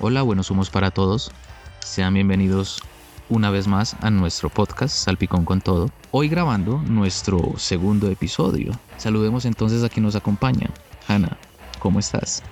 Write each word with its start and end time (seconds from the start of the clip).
Hola, 0.00 0.22
buenos 0.22 0.48
humos 0.52 0.70
para 0.70 0.92
todos. 0.92 1.32
Sean 1.80 2.14
bienvenidos 2.14 2.80
una 3.28 3.50
vez 3.50 3.66
más 3.66 3.96
a 4.00 4.10
nuestro 4.12 4.48
podcast 4.48 4.94
Salpicón 4.94 5.44
con 5.44 5.60
Todo. 5.60 5.90
Hoy 6.12 6.28
grabando 6.28 6.80
nuestro 6.86 7.54
segundo 7.56 8.08
episodio. 8.08 8.70
Saludemos 8.96 9.44
entonces 9.44 9.82
a 9.82 9.88
quien 9.88 10.04
nos 10.04 10.14
acompaña. 10.14 10.70
Hanna, 11.08 11.36
¿cómo 11.80 11.98
estás? 11.98 12.44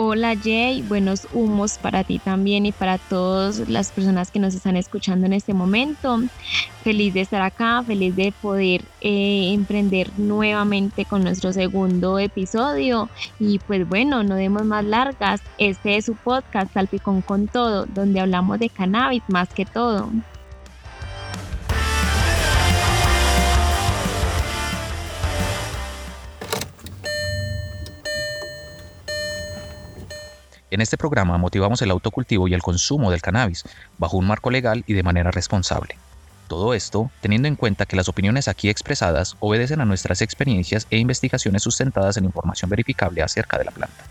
Hola 0.00 0.36
Jay, 0.36 0.82
buenos 0.82 1.26
humos 1.32 1.76
para 1.76 2.04
ti 2.04 2.20
también 2.20 2.66
y 2.66 2.70
para 2.70 2.98
todas 2.98 3.68
las 3.68 3.90
personas 3.90 4.30
que 4.30 4.38
nos 4.38 4.54
están 4.54 4.76
escuchando 4.76 5.26
en 5.26 5.32
este 5.32 5.54
momento. 5.54 6.20
Feliz 6.84 7.14
de 7.14 7.22
estar 7.22 7.42
acá, 7.42 7.82
feliz 7.82 8.14
de 8.14 8.32
poder 8.40 8.84
eh, 9.00 9.50
emprender 9.52 10.12
nuevamente 10.16 11.04
con 11.04 11.24
nuestro 11.24 11.52
segundo 11.52 12.20
episodio. 12.20 13.08
Y 13.40 13.58
pues 13.58 13.88
bueno, 13.88 14.22
no 14.22 14.36
demos 14.36 14.64
más 14.64 14.84
largas, 14.84 15.42
este 15.58 15.96
es 15.96 16.04
su 16.04 16.14
podcast 16.14 16.72
Salpicón 16.72 17.20
con 17.20 17.48
Todo, 17.48 17.86
donde 17.86 18.20
hablamos 18.20 18.60
de 18.60 18.68
cannabis 18.68 19.24
más 19.26 19.48
que 19.48 19.64
todo. 19.64 20.12
En 30.70 30.82
este 30.82 30.98
programa 30.98 31.38
motivamos 31.38 31.80
el 31.80 31.90
autocultivo 31.90 32.46
y 32.46 32.52
el 32.52 32.62
consumo 32.62 33.10
del 33.10 33.22
cannabis 33.22 33.64
bajo 33.96 34.18
un 34.18 34.26
marco 34.26 34.50
legal 34.50 34.84
y 34.86 34.92
de 34.92 35.02
manera 35.02 35.30
responsable. 35.30 35.96
Todo 36.46 36.74
esto 36.74 37.10
teniendo 37.22 37.48
en 37.48 37.56
cuenta 37.56 37.86
que 37.86 37.96
las 37.96 38.08
opiniones 38.08 38.48
aquí 38.48 38.68
expresadas 38.68 39.36
obedecen 39.40 39.80
a 39.80 39.86
nuestras 39.86 40.20
experiencias 40.20 40.86
e 40.90 40.98
investigaciones 40.98 41.62
sustentadas 41.62 42.18
en 42.18 42.26
información 42.26 42.68
verificable 42.68 43.22
acerca 43.22 43.56
de 43.56 43.64
la 43.64 43.70
planta. 43.70 44.04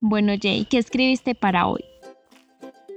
Bueno 0.00 0.32
Jay, 0.40 0.64
¿qué 0.64 0.78
escribiste 0.78 1.34
para 1.34 1.66
hoy? 1.66 1.84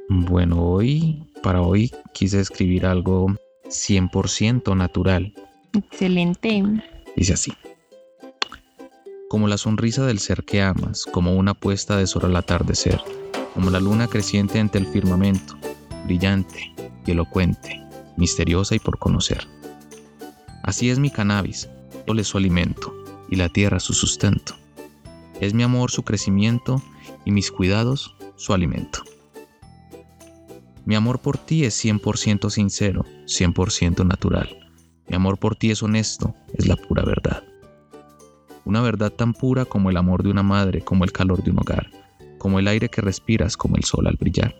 Bueno, 0.08 0.62
hoy, 0.64 1.30
para 1.44 1.62
hoy 1.62 1.92
quise 2.14 2.40
escribir 2.40 2.86
algo 2.86 3.36
100% 3.66 4.76
natural 4.78 5.34
Excelente. 5.74 6.64
Dice 7.16 7.34
así. 7.34 7.54
Como 9.30 9.48
la 9.48 9.58
sonrisa 9.58 10.06
del 10.06 10.20
ser 10.20 10.44
que 10.44 10.62
amas, 10.62 11.06
como 11.06 11.36
una 11.36 11.56
puesta 11.56 11.98
de 11.98 12.06
sol 12.06 12.26
al 12.26 12.36
atardecer, 12.36 13.02
como 13.54 13.72
la 13.72 13.80
luna 13.80 14.08
creciente 14.08 14.60
ante 14.60 14.78
el 14.78 14.86
firmamento, 14.86 15.58
brillante 16.06 16.72
y 17.06 17.12
elocuente, 17.12 17.82
misteriosa 18.18 18.76
y 18.76 18.80
por 18.80 19.00
conocer. 19.00 19.48
Así 20.62 20.92
es 20.92 21.00
mi 21.00 21.10
cannabis, 21.10 21.68
es 22.06 22.28
su 22.28 22.38
alimento 22.38 22.94
y 23.30 23.36
la 23.36 23.50
tierra 23.50 23.80
su 23.80 23.94
sustento. 23.94 24.56
Es 25.42 25.54
mi 25.54 25.64
amor 25.64 25.90
su 25.90 26.04
crecimiento 26.04 26.82
y 27.26 27.32
mis 27.32 27.52
cuidados 27.52 28.16
su 28.36 28.54
alimento. 28.54 29.04
Mi 30.86 30.96
amor 30.96 31.20
por 31.20 31.38
ti 31.38 31.66
es 31.66 31.84
100% 31.84 32.50
sincero, 32.50 33.06
100% 33.26 34.06
natural. 34.06 34.63
Mi 35.14 35.18
amor 35.18 35.38
por 35.38 35.56
ti 35.56 35.70
es 35.70 35.84
honesto, 35.84 36.34
es 36.56 36.66
la 36.66 36.76
pura 36.76 37.06
verdad. 37.06 37.44
Una 38.66 38.82
verdad 38.82 39.12
tan 39.12 39.34
pura 39.34 39.64
como 39.64 39.92
el 39.92 39.98
amor 39.98 40.24
de 40.24 40.32
una 40.32 40.42
madre, 40.42 40.82
como 40.82 41.04
el 41.04 41.12
calor 41.12 41.44
de 41.44 41.52
un 41.52 41.60
hogar, 41.60 41.92
como 42.40 42.58
el 42.58 42.68
aire 42.68 42.90
que 42.90 43.00
respiras, 43.00 43.56
como 43.56 43.76
el 43.76 43.84
sol 43.84 44.08
al 44.08 44.18
brillar. 44.18 44.56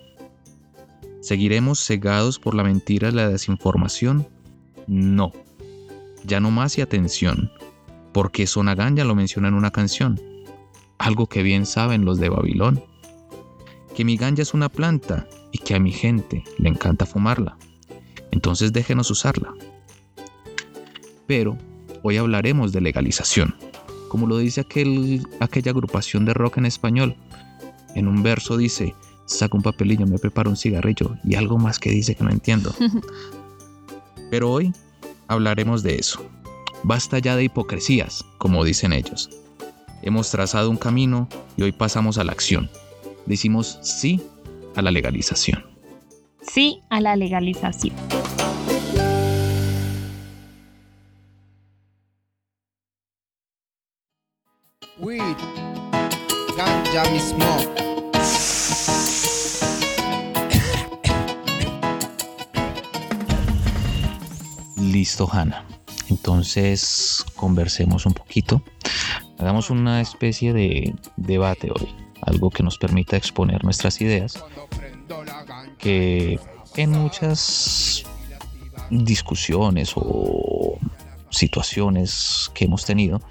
¿Seguiremos 1.22 1.84
cegados 1.84 2.38
por 2.38 2.54
la 2.54 2.64
mentira 2.64 3.10
y 3.10 3.14
la 3.14 3.30
desinformación? 3.30 4.28
No. 4.86 5.32
Ya 6.24 6.40
no 6.40 6.52
más 6.52 6.78
y 6.78 6.82
atención, 6.82 7.52
porque 8.12 8.46
Sonagán 8.46 8.96
ya 8.96 9.06
lo 9.06 9.16
menciona 9.16 9.48
en 9.48 9.56
una 9.56 9.72
canción, 9.72 10.22
algo 11.00 11.26
que 11.26 11.42
bien 11.42 11.66
saben 11.66 12.06
los 12.06 12.20
de 12.20 12.30
Babilón. 12.30 12.84
Que 13.96 14.06
mi 14.06 14.18
ganja 14.18 14.44
es 14.44 14.54
una 14.54 14.70
planta 14.70 15.28
y 15.52 15.58
que 15.58 15.74
a 15.74 15.80
mi 15.80 15.92
gente 15.92 16.44
le 16.60 16.70
encanta 16.70 17.08
fumarla. 17.08 17.58
Entonces 18.30 18.72
déjenos 18.72 19.10
usarla 19.10 19.52
pero 21.28 21.58
hoy 22.02 22.18
hablaremos 22.18 22.72
de 22.72 22.82
legalización, 22.82 23.56
como 24.10 24.28
lo 24.28 24.38
dice 24.38 24.62
aquel, 24.62 25.26
aquella 25.40 25.72
agrupación 25.72 26.26
de 26.26 26.34
rock 26.34 26.58
en 26.58 26.66
español. 26.66 27.16
En 27.96 28.08
un 28.08 28.24
verso 28.24 28.58
dice, 28.58 28.96
saca 29.26 29.58
un 29.58 29.64
papelillo, 29.64 30.06
me 30.06 30.20
preparo 30.20 30.50
un 30.50 30.58
cigarrillo 30.58 31.18
y 31.24 31.36
algo 31.36 31.58
más 31.58 31.80
que 31.80 31.90
dice 31.90 32.16
que 32.16 32.24
no 32.24 32.32
entiendo. 32.32 32.74
Pero 34.30 34.52
hoy 34.52 34.74
hablaremos 35.28 35.84
de 35.84 35.96
eso. 35.96 36.24
Basta 36.84 37.20
ya 37.20 37.36
de 37.36 37.46
hipocresías, 37.46 38.26
como 38.38 38.64
dicen 38.64 38.94
ellos. 38.94 39.30
Hemos 40.02 40.30
trazado 40.32 40.70
un 40.70 40.78
camino 40.78 41.30
y 41.56 41.64
hoy 41.64 41.72
pasamos 41.72 42.18
a 42.18 42.24
la 42.24 42.34
acción. 42.34 42.70
Decimos 43.26 43.80
sí 43.82 44.22
a 44.76 44.82
la 44.82 44.92
legalización. 44.92 45.64
Sí 46.42 46.82
a 46.90 47.00
la 47.00 47.16
legalización. 47.16 47.96
Weed, 55.04 55.38
ganja 56.58 57.04
mismo. 57.12 57.46
Listo, 64.78 65.28
Hanna. 65.30 65.66
Entonces, 66.10 67.26
conversemos 67.36 68.06
un 68.06 68.14
poquito. 68.14 68.64
Hagamos 69.40 69.70
una 69.70 70.00
especie 70.00 70.54
de 70.54 70.96
debate 71.18 71.70
hoy, 71.70 71.94
algo 72.22 72.50
que 72.50 72.64
nos 72.64 72.78
permita 72.78 73.18
exponer 73.18 73.64
nuestras 73.66 74.00
ideas, 74.00 74.42
que 75.80 76.40
en 76.78 76.92
muchas 76.92 78.06
discusiones 78.90 79.94
o 79.96 80.78
situaciones 81.30 82.52
que 82.54 82.66
hemos 82.66 82.86
tenido, 82.86 83.22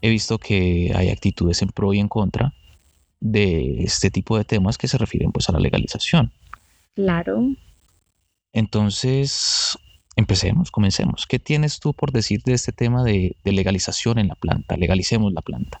he 0.00 0.10
visto 0.10 0.38
que 0.38 0.92
hay 0.94 1.10
actitudes 1.10 1.62
en 1.62 1.68
pro 1.68 1.92
y 1.92 1.98
en 1.98 2.08
contra 2.08 2.54
de 3.20 3.82
este 3.82 4.10
tipo 4.10 4.36
de 4.36 4.44
temas 4.44 4.78
que 4.78 4.88
se 4.88 4.98
refieren 4.98 5.32
pues 5.32 5.48
a 5.48 5.52
la 5.52 5.60
legalización. 5.60 6.32
Claro. 6.94 7.42
Entonces, 8.52 9.78
empecemos, 10.16 10.70
comencemos. 10.70 11.26
¿Qué 11.26 11.38
tienes 11.38 11.80
tú 11.80 11.94
por 11.94 12.12
decir 12.12 12.42
de 12.44 12.54
este 12.54 12.72
tema 12.72 13.04
de, 13.04 13.36
de 13.44 13.52
legalización 13.52 14.18
en 14.18 14.28
la 14.28 14.34
planta? 14.34 14.76
Legalicemos 14.76 15.32
la 15.32 15.42
planta. 15.42 15.80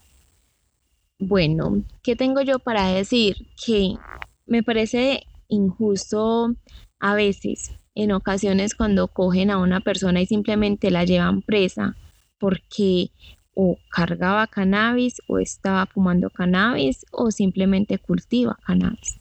Bueno, 1.18 1.82
¿qué 2.02 2.14
tengo 2.14 2.42
yo 2.42 2.58
para 2.58 2.88
decir? 2.88 3.48
Que 3.64 3.94
me 4.46 4.62
parece 4.62 5.24
injusto 5.48 6.54
a 7.00 7.14
veces, 7.14 7.72
en 7.94 8.12
ocasiones, 8.12 8.74
cuando 8.74 9.08
cogen 9.08 9.50
a 9.50 9.58
una 9.58 9.80
persona 9.80 10.20
y 10.20 10.26
simplemente 10.26 10.90
la 10.90 11.04
llevan 11.04 11.42
presa 11.42 11.96
porque 12.38 13.10
o 13.60 13.76
cargaba 13.88 14.46
cannabis 14.46 15.20
o 15.26 15.40
estaba 15.40 15.84
fumando 15.86 16.30
cannabis 16.30 17.04
o 17.10 17.32
simplemente 17.32 17.98
cultiva 17.98 18.56
cannabis. 18.64 19.18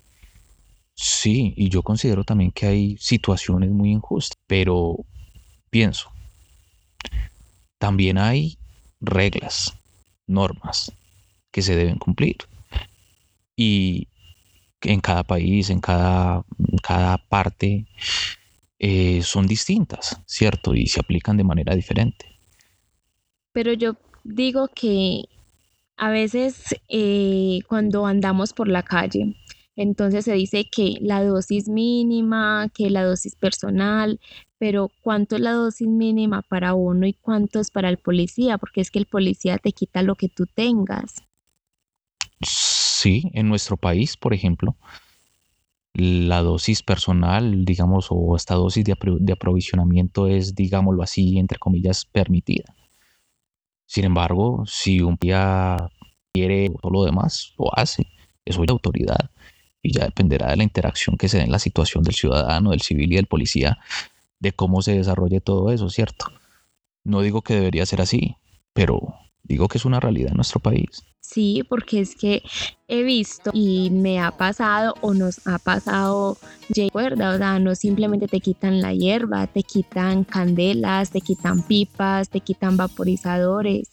Sí, 0.94 1.56
y 1.58 1.70
yo 1.70 1.82
considero 1.82 2.24
también 2.24 2.52
que 2.52 2.68
hay 2.68 2.98
situaciones 3.00 3.72
muy 3.72 3.90
injustas, 3.90 4.38
pero 4.46 4.98
pienso, 5.72 6.12
también 7.80 8.20
hay 8.20 8.60
reglas, 9.02 9.76
normas 10.28 10.92
que 11.50 11.64
se 11.64 11.76
deben 11.76 11.98
cumplir. 11.98 12.38
Y 13.56 14.08
en 14.82 15.02
cada 15.02 15.24
país, 15.24 15.72
en 15.72 15.80
cada, 15.80 16.46
cada 16.84 17.18
parte, 17.18 17.88
eh, 18.78 19.24
son 19.24 19.48
distintas, 19.48 20.22
¿cierto? 20.28 20.76
Y 20.76 20.86
se 20.86 21.00
aplican 21.00 21.38
de 21.38 21.44
manera 21.44 21.74
diferente. 21.74 22.40
Pero 23.52 23.74
yo 23.74 23.96
digo 24.28 24.68
que 24.68 25.24
a 25.96 26.10
veces 26.10 26.76
eh, 26.90 27.60
cuando 27.68 28.06
andamos 28.06 28.54
por 28.54 28.68
la 28.68 28.84
calle, 28.84 29.36
entonces 29.76 30.26
se 30.26 30.34
dice 30.34 30.66
que 30.70 30.98
la 31.02 31.24
dosis 31.24 31.70
mínima, 31.70 32.70
que 32.74 32.90
la 32.90 33.04
dosis 33.04 33.36
personal, 33.36 34.20
pero 34.58 34.90
¿cuánto 35.02 35.36
es 35.36 35.42
la 35.42 35.52
dosis 35.52 35.88
mínima 35.88 36.42
para 36.42 36.74
uno 36.74 37.08
y 37.08 37.14
cuánto 37.14 37.60
es 37.60 37.72
para 37.72 37.90
el 37.90 37.98
policía? 37.98 38.58
Porque 38.58 38.82
es 38.82 38.92
que 38.92 39.00
el 39.00 39.06
policía 39.06 39.58
te 39.60 39.72
quita 39.72 40.02
lo 40.02 40.16
que 40.16 40.30
tú 40.30 40.46
tengas. 40.46 41.24
Sí, 42.42 43.30
en 43.34 43.48
nuestro 43.48 43.78
país, 43.78 44.18
por 44.18 44.34
ejemplo, 44.34 44.76
la 45.94 46.42
dosis 46.42 46.84
personal, 46.84 47.66
digamos, 47.66 48.08
o 48.10 48.36
esta 48.36 48.56
dosis 48.56 48.84
de, 48.84 48.96
de 49.20 49.34
aprovisionamiento 49.34 50.28
es, 50.28 50.54
digámoslo 50.54 51.02
así, 51.02 51.38
entre 51.38 51.58
comillas, 51.60 52.06
permitida. 52.06 52.76
Sin 53.88 54.06
embargo, 54.06 54.64
si 54.68 55.02
un 55.02 55.18
día 55.20 55.90
quiere 56.34 56.70
todo 56.82 56.92
lo 56.92 57.04
demás, 57.06 57.54
lo 57.58 57.76
hace. 57.78 58.06
Eso 58.46 58.64
es 58.64 58.70
autoridad. 58.70 59.32
Y 59.82 59.94
ya 59.94 60.06
dependerá 60.06 60.50
de 60.50 60.58
la 60.58 60.64
interacción 60.64 61.18
que 61.18 61.30
se 61.30 61.38
dé 61.38 61.44
en 61.46 61.52
la 61.52 61.60
situación 61.60 62.04
del 62.04 62.14
ciudadano, 62.14 62.72
del 62.72 62.82
civil 62.82 63.14
y 63.14 63.16
del 63.16 63.28
policía, 63.28 63.80
de 64.40 64.52
cómo 64.52 64.82
se 64.82 64.96
desarrolle 64.96 65.42
todo 65.42 65.72
eso, 65.72 65.90
¿cierto? 65.90 66.28
No 67.04 67.22
digo 67.22 67.42
que 67.42 67.56
debería 67.56 67.86
ser 67.86 68.02
así, 68.02 68.36
pero 68.74 69.16
digo 69.48 69.68
que 69.68 69.78
es 69.78 69.86
una 69.86 70.00
realidad 70.00 70.32
en 70.32 70.38
nuestro 70.38 70.60
país. 70.60 71.04
Sí, 71.20 71.64
porque 71.68 72.00
es 72.00 72.16
que 72.16 72.42
he 72.88 73.04
visto 73.04 73.52
y 73.54 73.90
me 73.90 74.22
ha 74.22 74.32
pasado 74.32 74.94
o 75.02 75.14
nos 75.14 75.46
ha 75.46 75.60
pasado, 75.60 76.38
recuerda, 76.70 77.36
o 77.36 77.38
sea, 77.38 77.60
no 77.60 77.76
simplemente 77.76 78.28
te 78.28 78.40
quitan 78.40 78.82
la 78.82 78.94
hierba, 78.94 79.46
te 79.48 79.64
quitan 79.64 80.24
candelas, 80.24 81.12
te 81.12 81.20
quitan 81.20 81.64
pipas, 81.64 82.30
te 82.30 82.40
quitan 82.40 82.78
vaporizadores. 82.78 83.90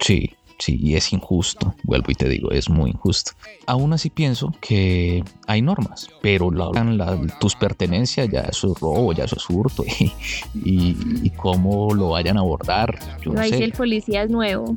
Sí, 0.00 0.30
sí, 0.58 0.78
y 0.80 0.94
es 0.94 1.12
injusto, 1.12 1.74
vuelvo 1.84 2.10
y 2.10 2.14
te 2.14 2.28
digo, 2.28 2.50
es 2.50 2.68
muy 2.68 2.90
injusto. 2.90 3.32
Aún 3.66 3.92
así 3.92 4.10
pienso 4.10 4.52
que 4.60 5.24
hay 5.46 5.62
normas, 5.62 6.08
pero 6.22 6.50
tus 7.40 7.54
pertenencias 7.54 8.28
ya 8.28 8.40
eso 8.42 8.72
es 8.72 8.80
robo, 8.80 9.12
ya 9.12 9.24
eso 9.24 9.36
es 9.36 9.48
hurto 9.48 9.84
y, 10.54 11.30
cómo 11.36 11.94
lo 11.94 12.10
vayan 12.10 12.36
a 12.36 12.40
abordar. 12.40 12.98
Yo 13.22 13.32
no, 13.32 13.42
sé. 13.42 13.62
el 13.62 13.72
policía 13.72 14.24
es 14.24 14.30
nuevo. 14.30 14.76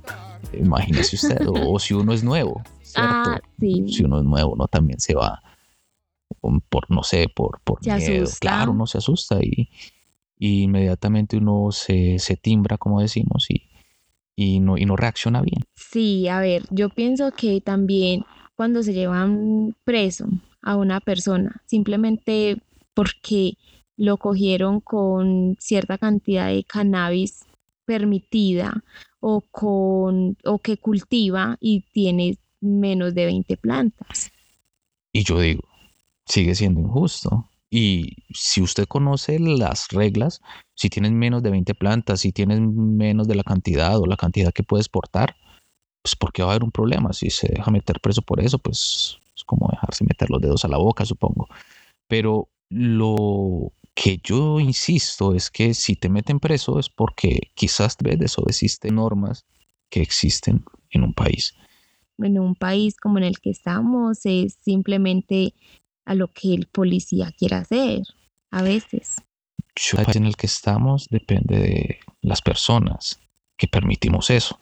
Imagínese 0.54 1.16
usted, 1.16 1.48
o, 1.48 1.80
si 1.80 1.94
uno 1.94 2.14
es 2.14 2.24
nuevo, 2.24 2.62
¿cierto? 2.82 3.12
Ah, 3.14 3.42
si 3.60 4.04
uno 4.04 4.20
es 4.20 4.26
nuevo, 4.26 4.54
uno 4.54 4.68
también 4.68 5.00
se 5.00 5.16
va 5.16 5.42
por, 6.70 6.90
no 6.90 7.04
sé, 7.04 7.28
por, 7.34 7.60
por 7.62 7.86
miedo. 7.86 8.30
Claro, 8.40 8.72
uno 8.72 8.88
se 8.88 8.98
asusta 8.98 9.40
y, 9.42 9.70
inmediatamente 10.40 11.38
uno 11.38 11.72
se, 11.72 12.18
timbra, 12.42 12.78
como 12.78 13.02
decimos, 13.02 13.48
y, 13.50 13.70
y, 14.36 14.60
no, 14.60 14.78
y 14.78 14.86
no 14.86 14.96
reacciona 14.96 15.42
bien. 15.42 15.62
Sí, 15.92 16.30
a 16.30 16.40
ver, 16.40 16.64
yo 16.70 16.88
pienso 16.90 17.32
que 17.32 17.60
también 17.60 18.24
cuando 18.56 18.82
se 18.82 18.94
llevan 18.94 19.76
preso 19.84 20.26
a 20.62 20.78
una 20.78 21.02
persona, 21.02 21.62
simplemente 21.66 22.62
porque 22.94 23.58
lo 23.98 24.16
cogieron 24.16 24.80
con 24.80 25.58
cierta 25.60 25.98
cantidad 25.98 26.48
de 26.48 26.64
cannabis 26.64 27.46
permitida 27.84 28.84
o, 29.20 29.42
con, 29.42 30.38
o 30.46 30.60
que 30.60 30.78
cultiva 30.78 31.58
y 31.60 31.82
tiene 31.92 32.38
menos 32.62 33.14
de 33.14 33.26
20 33.26 33.58
plantas. 33.58 34.32
Y 35.12 35.26
yo 35.26 35.42
digo, 35.42 35.68
sigue 36.26 36.56
siendo 36.56 36.80
injusto. 36.80 37.50
Y 37.70 38.16
si 38.34 38.62
usted 38.62 38.86
conoce 38.86 39.40
las 39.40 39.90
reglas, 39.90 40.40
si 40.74 40.90
tienes 40.90 41.12
menos 41.12 41.44
de 41.44 41.52
20 41.52 41.76
plantas, 41.76 42.22
si 42.22 42.32
tienes 42.32 42.62
menos 42.62 43.28
de 43.28 43.36
la 43.36 43.44
cantidad 43.44 44.00
o 44.00 44.06
la 44.06 44.18
cantidad 44.18 44.54
que 44.54 44.64
puedes 44.64 44.88
portar, 44.88 45.36
pues 46.02 46.16
porque 46.16 46.42
va 46.42 46.50
a 46.50 46.52
haber 46.54 46.64
un 46.64 46.72
problema. 46.72 47.14
Si 47.14 47.30
se 47.30 47.48
deja 47.48 47.72
meter 47.72 48.00
preso 48.00 48.22
por 48.22 48.40
eso, 48.40 48.58
pues 48.60 49.20
es 49.36 49.44
como 49.44 49.68
dejarse 49.72 50.04
meter 50.04 50.30
los 50.30 50.42
dedos 50.42 50.66
a 50.66 50.68
la 50.68 50.78
boca, 50.78 51.06
supongo. 51.06 51.48
Pero 52.08 52.50
lo 52.70 53.74
que 53.94 54.20
yo 54.24 54.60
insisto 54.60 55.36
es 55.36 55.52
que 55.52 55.74
si 55.74 55.96
te 55.96 56.10
meten 56.10 56.40
preso 56.40 56.80
es 56.80 56.90
porque 56.90 57.52
quizás 57.54 57.98
desobedeciste 57.98 58.92
normas 58.92 59.46
que 59.90 60.02
existen 60.02 60.64
en 60.90 61.04
un 61.04 61.14
país. 61.14 61.54
En 62.18 62.40
un 62.40 62.56
país 62.56 62.98
como 62.98 63.18
en 63.18 63.26
el 63.26 63.40
que 63.40 63.50
estamos 63.50 64.20
es 64.26 64.58
simplemente 64.62 65.54
a 66.06 66.16
lo 66.16 66.28
que 66.28 66.54
el 66.54 66.68
policía 66.68 67.32
quiera 67.38 67.60
hacer, 67.60 68.02
a 68.50 68.64
veces. 68.64 69.22
El 69.94 70.06
país 70.06 70.16
en 70.16 70.26
el 70.26 70.36
que 70.36 70.48
estamos 70.48 71.08
depende 71.10 71.60
de 71.60 72.00
las 72.22 72.42
personas 72.42 73.20
que 73.58 73.68
permitimos 73.68 74.30
eso. 74.30 74.60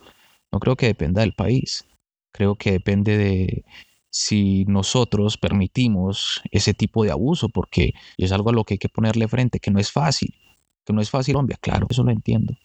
No 0.51 0.59
creo 0.59 0.75
que 0.75 0.87
dependa 0.87 1.21
del 1.21 1.33
país. 1.33 1.85
Creo 2.31 2.55
que 2.55 2.71
depende 2.71 3.17
de 3.17 3.65
si 4.09 4.65
nosotros 4.65 5.37
permitimos 5.37 6.41
ese 6.51 6.73
tipo 6.73 7.03
de 7.03 7.11
abuso, 7.11 7.49
porque 7.49 7.93
es 8.17 8.31
algo 8.31 8.49
a 8.49 8.53
lo 8.53 8.63
que 8.63 8.75
hay 8.75 8.77
que 8.79 8.89
ponerle 8.89 9.27
frente, 9.27 9.59
que 9.59 9.71
no 9.71 9.79
es 9.79 9.91
fácil, 9.91 10.33
que 10.85 10.93
no 10.93 11.01
es 11.01 11.09
fácil 11.09 11.33
Colombia, 11.33 11.57
claro, 11.61 11.87
eso 11.89 12.03
lo 12.03 12.11
entiendo. 12.11 12.55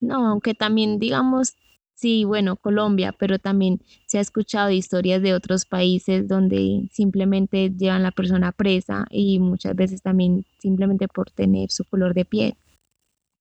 No, 0.00 0.28
aunque 0.28 0.54
también 0.54 0.98
digamos, 0.98 1.54
sí, 1.94 2.24
bueno, 2.24 2.56
Colombia, 2.56 3.12
pero 3.12 3.38
también 3.38 3.80
se 4.06 4.18
ha 4.18 4.20
escuchado 4.20 4.70
historias 4.70 5.22
de 5.22 5.34
otros 5.34 5.64
países 5.64 6.28
donde 6.28 6.88
simplemente 6.92 7.70
llevan 7.70 7.98
a 7.98 8.04
la 8.04 8.12
persona 8.12 8.52
presa 8.52 9.06
y 9.10 9.38
muchas 9.38 9.74
veces 9.74 10.02
también 10.02 10.44
simplemente 10.58 11.08
por 11.08 11.30
tener 11.30 11.70
su 11.70 11.84
color 11.84 12.14
de 12.14 12.24
piel. 12.24 12.54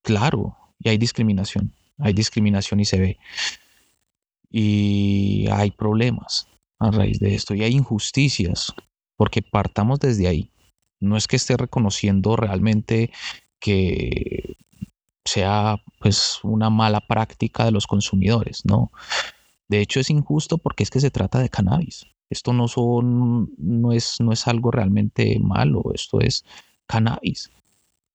Claro, 0.02 0.56
y 0.80 0.90
hay 0.90 0.98
discriminación, 0.98 1.74
hay 2.00 2.14
discriminación 2.14 2.80
y 2.80 2.86
se 2.86 3.00
ve. 3.00 3.18
Y 4.58 5.48
hay 5.52 5.72
problemas 5.72 6.48
a 6.80 6.90
raíz 6.90 7.20
de 7.20 7.36
esto 7.36 7.54
y 7.56 7.64
hay 7.64 7.74
injusticias, 7.74 8.74
porque 9.18 9.42
partamos 9.42 10.00
desde 10.00 10.30
ahí. 10.30 10.50
No 11.02 11.18
es 11.18 11.28
que 11.28 11.36
esté 11.36 11.58
reconociendo 11.58 12.38
realmente 12.38 13.12
que 13.60 14.56
sea 15.26 15.84
pues 16.00 16.40
una 16.44 16.70
mala 16.70 17.02
práctica 17.02 17.66
de 17.66 17.72
los 17.72 17.86
consumidores, 17.86 18.62
no. 18.64 18.94
De 19.68 19.82
hecho 19.82 20.00
es 20.00 20.10
injusto 20.10 20.58
porque 20.58 20.84
es 20.84 20.90
que 20.90 21.02
se 21.02 21.12
trata 21.12 21.40
de 21.40 21.50
cannabis. 21.50 22.06
Esto 22.30 22.54
no 22.54 22.70
son 22.70 23.52
no 23.58 23.92
es 23.92 24.22
no 24.22 24.32
es 24.32 24.48
algo 24.48 24.72
realmente 24.72 25.38
malo, 25.38 25.84
esto 25.94 26.22
es 26.22 26.46
cannabis. 26.88 27.52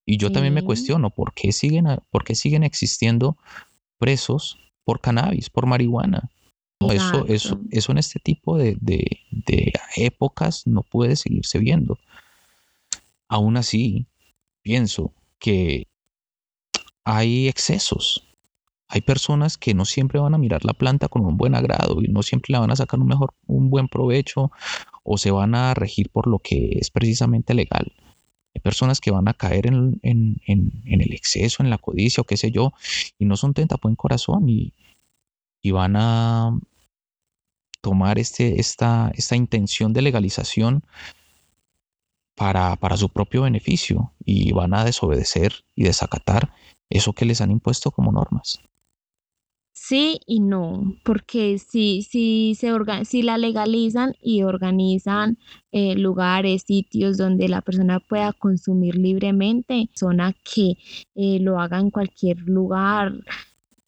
Y 0.06 0.16
yo 0.16 0.32
también 0.32 0.54
me 0.54 0.64
cuestiono 0.64 1.10
por 1.10 1.34
qué 1.34 1.52
siguen 1.52 1.86
por 2.08 2.24
qué 2.24 2.34
siguen 2.34 2.62
existiendo 2.62 3.36
presos 3.98 4.56
por 4.84 5.00
cannabis, 5.00 5.50
por 5.50 5.66
marihuana. 5.66 6.30
Eso, 6.88 7.26
eso, 7.26 7.60
eso 7.70 7.92
en 7.92 7.98
este 7.98 8.18
tipo 8.20 8.56
de, 8.56 8.78
épocas 9.96 10.66
no 10.66 10.82
puede 10.82 11.16
seguirse 11.16 11.58
viendo. 11.58 11.98
Aún 13.28 13.58
así, 13.58 14.06
pienso 14.62 15.12
que 15.38 15.86
hay 17.04 17.48
excesos. 17.48 18.26
Hay 18.88 19.02
personas 19.02 19.56
que 19.56 19.74
no 19.74 19.84
siempre 19.84 20.18
van 20.18 20.34
a 20.34 20.38
mirar 20.38 20.64
la 20.64 20.72
planta 20.72 21.08
con 21.08 21.24
un 21.24 21.36
buen 21.36 21.54
agrado 21.54 22.00
y 22.02 22.08
no 22.08 22.22
siempre 22.22 22.52
la 22.52 22.60
van 22.60 22.72
a 22.72 22.76
sacar 22.76 22.98
un 22.98 23.06
mejor, 23.06 23.34
un 23.46 23.70
buen 23.70 23.86
provecho 23.86 24.50
o 25.04 25.16
se 25.16 25.30
van 25.30 25.54
a 25.54 25.74
regir 25.74 26.10
por 26.10 26.26
lo 26.26 26.40
que 26.40 26.78
es 26.80 26.90
precisamente 26.90 27.54
legal. 27.54 27.92
Hay 28.54 28.60
personas 28.60 29.00
que 29.00 29.10
van 29.10 29.28
a 29.28 29.34
caer 29.34 29.66
en, 29.66 30.00
el 30.02 31.12
exceso, 31.12 31.62
en 31.62 31.70
la 31.70 31.78
codicia 31.78 32.20
o 32.22 32.24
qué 32.24 32.36
sé 32.36 32.50
yo, 32.50 32.72
y 33.18 33.24
no 33.24 33.36
son 33.36 33.54
tenta 33.54 33.76
buen 33.80 33.96
corazón 33.96 34.48
y, 34.48 34.72
van 35.70 35.96
a, 35.96 36.58
tomar 37.80 38.18
este, 38.18 38.60
esta, 38.60 39.12
intención 39.32 39.92
de 39.92 40.02
legalización 40.02 40.82
para 42.34 42.96
su 42.96 43.08
propio 43.10 43.42
beneficio 43.42 44.12
y 44.24 44.52
van 44.52 44.74
a 44.74 44.84
desobedecer 44.84 45.64
y 45.74 45.84
desacatar 45.84 46.52
eso 46.88 47.12
que 47.12 47.24
les 47.24 47.40
han 47.40 47.50
impuesto 47.50 47.90
como 47.90 48.12
normas. 48.12 48.60
Sí 49.72 50.20
y 50.26 50.40
no, 50.40 50.96
porque 51.04 51.58
si, 51.58 52.02
si, 52.02 52.54
se 52.54 52.72
si 53.04 53.22
la 53.22 53.38
legalizan 53.38 54.14
y 54.20 54.42
organizan 54.42 55.38
eh, 55.72 55.94
lugares, 55.94 56.62
sitios 56.62 57.16
donde 57.16 57.48
la 57.48 57.60
persona 57.60 58.00
pueda 58.00 58.32
consumir 58.32 58.96
libremente, 58.96 59.88
zona 59.94 60.34
que 60.44 60.76
eh, 61.14 61.38
lo 61.40 61.60
haga 61.60 61.78
en 61.78 61.90
cualquier 61.90 62.38
lugar, 62.40 63.14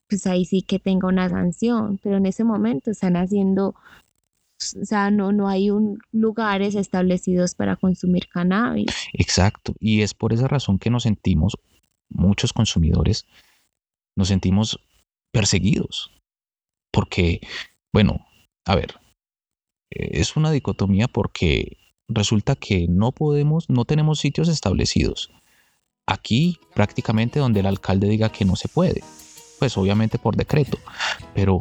pues 0.08 0.26
ahí 0.26 0.44
sí 0.44 0.62
que 0.62 0.78
tenga 0.78 1.08
una 1.08 1.28
sanción, 1.28 1.98
pero 2.02 2.16
en 2.16 2.26
ese 2.26 2.44
momento 2.44 2.90
están 2.90 3.16
haciendo, 3.16 3.68
o 3.70 4.84
sea, 4.84 5.10
no, 5.10 5.32
no 5.32 5.48
hay 5.48 5.70
un, 5.70 5.98
lugares 6.12 6.74
establecidos 6.74 7.54
para 7.54 7.76
consumir 7.76 8.28
cannabis. 8.28 8.94
Exacto, 9.12 9.74
y 9.80 10.02
es 10.02 10.14
por 10.14 10.32
esa 10.32 10.48
razón 10.48 10.78
que 10.78 10.90
nos 10.90 11.02
sentimos, 11.02 11.56
muchos 12.08 12.52
consumidores, 12.52 13.26
nos 14.14 14.28
sentimos 14.28 14.78
perseguidos, 15.32 16.12
porque, 16.92 17.40
bueno, 17.92 18.26
a 18.64 18.76
ver, 18.76 18.94
es 19.90 20.36
una 20.36 20.50
dicotomía 20.50 21.08
porque 21.08 21.78
resulta 22.08 22.54
que 22.54 22.86
no 22.88 23.12
podemos, 23.12 23.68
no 23.68 23.84
tenemos 23.84 24.20
sitios 24.20 24.48
establecidos. 24.48 25.30
Aquí 26.06 26.58
prácticamente 26.74 27.38
donde 27.38 27.60
el 27.60 27.66
alcalde 27.66 28.08
diga 28.08 28.30
que 28.30 28.44
no 28.44 28.56
se 28.56 28.68
puede 28.68 29.02
pues 29.62 29.78
obviamente 29.78 30.18
por 30.18 30.34
decreto, 30.34 30.76
pero 31.36 31.60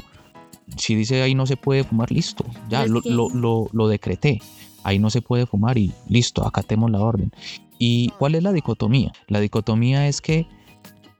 si 0.75 0.95
dice 0.95 1.21
ahí 1.21 1.35
no 1.35 1.45
se 1.45 1.55
puede 1.55 1.83
fumar, 1.83 2.11
listo, 2.11 2.43
ya 2.67 2.87
lo, 2.87 2.99
lo, 3.05 3.69
lo, 3.71 3.87
decreté, 3.87 4.41
ahí 4.83 4.97
no 4.97 5.11
se 5.11 5.21
puede 5.21 5.45
fumar 5.45 5.77
y 5.77 5.91
listo, 6.09 6.43
acatemos 6.43 6.89
la 6.89 6.99
orden. 6.99 7.31
¿Y 7.77 8.09
cuál 8.17 8.33
es 8.33 8.41
la 8.41 8.53
dicotomía? 8.53 9.11
La 9.27 9.39
dicotomía 9.39 10.07
es 10.07 10.19
que 10.19 10.47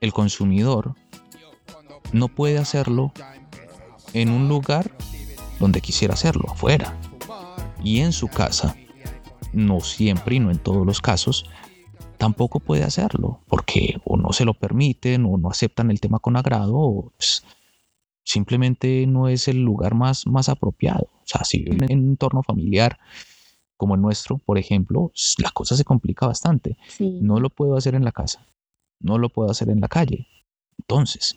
el 0.00 0.12
consumidor 0.12 0.96
no 2.12 2.28
puede 2.28 2.58
hacerlo 2.58 3.12
en 4.12 4.30
un 4.30 4.48
lugar 4.48 4.90
donde 5.58 5.80
quisiera 5.80 6.14
hacerlo, 6.14 6.46
afuera. 6.50 6.98
Y 7.82 8.00
en 8.00 8.12
su 8.12 8.28
casa, 8.28 8.76
no 9.52 9.80
siempre 9.80 10.36
y 10.36 10.40
no 10.40 10.50
en 10.50 10.58
todos 10.58 10.86
los 10.86 11.00
casos, 11.00 11.46
tampoco 12.18 12.60
puede 12.60 12.84
hacerlo 12.84 13.40
porque 13.48 14.00
o 14.04 14.16
no 14.16 14.32
se 14.32 14.44
lo 14.44 14.54
permiten 14.54 15.26
o 15.26 15.38
no 15.38 15.50
aceptan 15.50 15.90
el 15.90 16.00
tema 16.00 16.20
con 16.20 16.36
agrado 16.36 16.76
o 16.76 17.12
pues, 17.16 17.44
simplemente 18.24 19.06
no 19.06 19.28
es 19.28 19.48
el 19.48 19.62
lugar 19.62 19.94
más, 19.94 20.26
más 20.26 20.48
apropiado. 20.48 21.08
O 21.12 21.24
sea, 21.26 21.44
si 21.44 21.62
viven 21.62 21.90
en 21.90 21.98
un 22.00 22.10
entorno 22.10 22.42
familiar 22.42 22.98
como 23.76 23.96
el 23.96 24.00
nuestro, 24.00 24.38
por 24.38 24.58
ejemplo, 24.58 25.10
la 25.38 25.50
cosa 25.50 25.76
se 25.76 25.84
complica 25.84 26.26
bastante. 26.26 26.76
No 27.00 27.40
lo 27.40 27.50
puedo 27.50 27.76
hacer 27.76 27.96
en 27.96 28.04
la 28.04 28.12
casa, 28.12 28.46
no 29.00 29.18
lo 29.18 29.28
puedo 29.28 29.50
hacer 29.50 29.68
en 29.70 29.80
la 29.80 29.88
calle. 29.88 30.28
Entonces, 30.78 31.36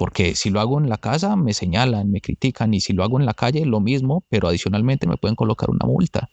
porque 0.00 0.34
si 0.34 0.48
lo 0.48 0.60
hago 0.60 0.80
en 0.80 0.88
la 0.88 0.96
casa 0.96 1.36
me 1.36 1.52
señalan, 1.52 2.10
me 2.10 2.22
critican 2.22 2.72
y 2.72 2.80
si 2.80 2.94
lo 2.94 3.04
hago 3.04 3.20
en 3.20 3.26
la 3.26 3.34
calle 3.34 3.66
lo 3.66 3.80
mismo, 3.80 4.24
pero 4.30 4.48
adicionalmente 4.48 5.06
me 5.06 5.18
pueden 5.18 5.36
colocar 5.36 5.68
una 5.68 5.84
multa. 5.84 6.30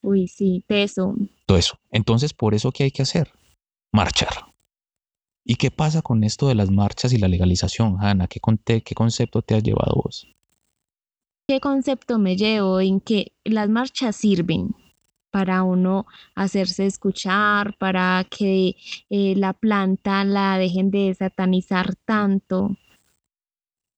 Uy, 0.00 0.28
sí, 0.28 0.64
eso. 0.66 1.14
Todo 1.44 1.58
eso. 1.58 1.78
Entonces, 1.90 2.32
por 2.32 2.54
eso, 2.54 2.72
¿qué 2.72 2.84
hay 2.84 2.90
que 2.90 3.02
hacer? 3.02 3.30
Marchar. 3.92 4.32
¿Y 5.44 5.56
qué 5.56 5.70
pasa 5.70 6.00
con 6.00 6.24
esto 6.24 6.48
de 6.48 6.54
las 6.54 6.70
marchas 6.70 7.12
y 7.12 7.18
la 7.18 7.28
legalización, 7.28 7.98
Hanna? 8.00 8.28
¿Qué, 8.28 8.40
¿Qué 8.80 8.94
concepto 8.94 9.42
te 9.42 9.56
has 9.56 9.62
llevado 9.62 10.00
vos? 10.02 10.26
¿Qué 11.46 11.60
concepto 11.60 12.18
me 12.18 12.34
llevo 12.34 12.80
en 12.80 13.00
que 13.00 13.34
las 13.44 13.68
marchas 13.68 14.16
sirven 14.16 14.74
para 15.30 15.62
uno 15.62 16.06
hacerse 16.34 16.86
escuchar, 16.86 17.76
para 17.78 18.24
que 18.30 18.76
eh, 19.08 19.34
la 19.36 19.52
planta 19.52 20.24
la 20.24 20.58
dejen 20.58 20.90
de 20.90 21.14
satanizar 21.14 21.94
tanto? 22.04 22.76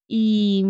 Y, 0.06 0.64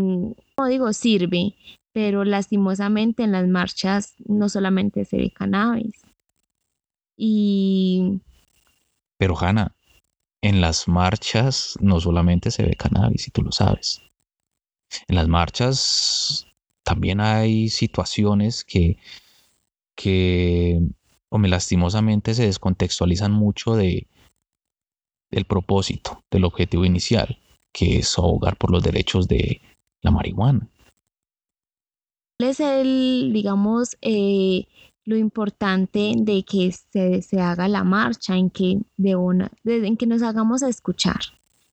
como 0.54 0.68
digo, 0.68 0.92
sirve, 0.92 1.54
pero 1.92 2.24
lastimosamente 2.24 3.24
en 3.24 3.32
las 3.32 3.48
marchas 3.48 4.14
no 4.24 4.48
solamente 4.48 5.04
se 5.04 5.16
ve 5.16 5.30
cannabis. 5.30 6.02
Y... 7.16 8.20
Pero 9.18 9.36
Hanna, 9.38 9.74
en 10.42 10.60
las 10.60 10.88
marchas 10.88 11.76
no 11.80 12.00
solamente 12.00 12.50
se 12.50 12.64
ve 12.64 12.74
cannabis, 12.74 13.28
y 13.28 13.30
tú 13.30 13.42
lo 13.42 13.52
sabes. 13.52 14.02
En 15.08 15.16
las 15.16 15.28
marchas 15.28 16.46
también 16.82 17.20
hay 17.20 17.68
situaciones 17.68 18.64
que, 18.64 18.98
que 19.94 20.80
me 21.38 21.48
lastimosamente 21.48 22.34
se 22.34 22.46
descontextualizan 22.46 23.32
mucho 23.32 23.74
de, 23.74 24.06
del 25.30 25.44
propósito, 25.44 26.22
del 26.30 26.44
objetivo 26.44 26.84
inicial, 26.84 27.38
que 27.72 27.98
es 27.98 28.18
ahogar 28.18 28.56
por 28.56 28.70
los 28.70 28.82
derechos 28.82 29.28
de 29.28 29.60
la 30.02 30.10
marihuana. 30.10 30.68
¿Cuál 32.38 32.50
es 32.50 32.60
el, 32.60 33.30
digamos, 33.32 33.96
eh, 34.02 34.66
lo 35.04 35.16
importante 35.16 36.12
de 36.16 36.44
que 36.44 36.72
se, 36.72 37.40
haga 37.40 37.68
la 37.68 37.84
marcha, 37.84 38.36
en 38.36 38.50
que, 38.50 38.80
de 38.96 39.16
en 39.64 39.96
que 39.96 40.06
nos 40.06 40.22
hagamos 40.22 40.62
escuchar, 40.62 41.20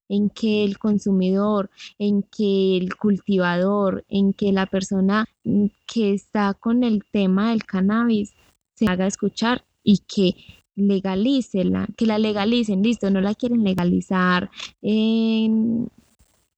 en 0.10 0.30
que 0.30 0.66
el 0.66 0.78
consumidor, 0.78 1.70
en 1.98 2.24
que 2.24 2.76
el 2.78 2.96
cultivador, 2.96 4.04
en 4.10 4.34
que 4.34 4.52
la 4.52 4.66
persona 4.66 5.26
mm, 5.44 5.68
que 5.88 6.14
está 6.14 6.54
con 6.54 6.84
el 6.84 7.04
tema 7.12 7.52
del 7.52 7.64
cannabis 7.64 8.34
se 8.74 8.88
haga 8.88 9.08
escuchar 9.08 9.64
y 9.84 10.00
que 10.00 10.36
legalicen, 10.76 11.74
que 11.96 12.06
la 12.06 12.18
legalicen, 12.18 12.84
listo, 12.84 13.10
no 13.10 13.22
la 13.22 13.36
quieren 13.36 13.64
legalizar 13.64 14.50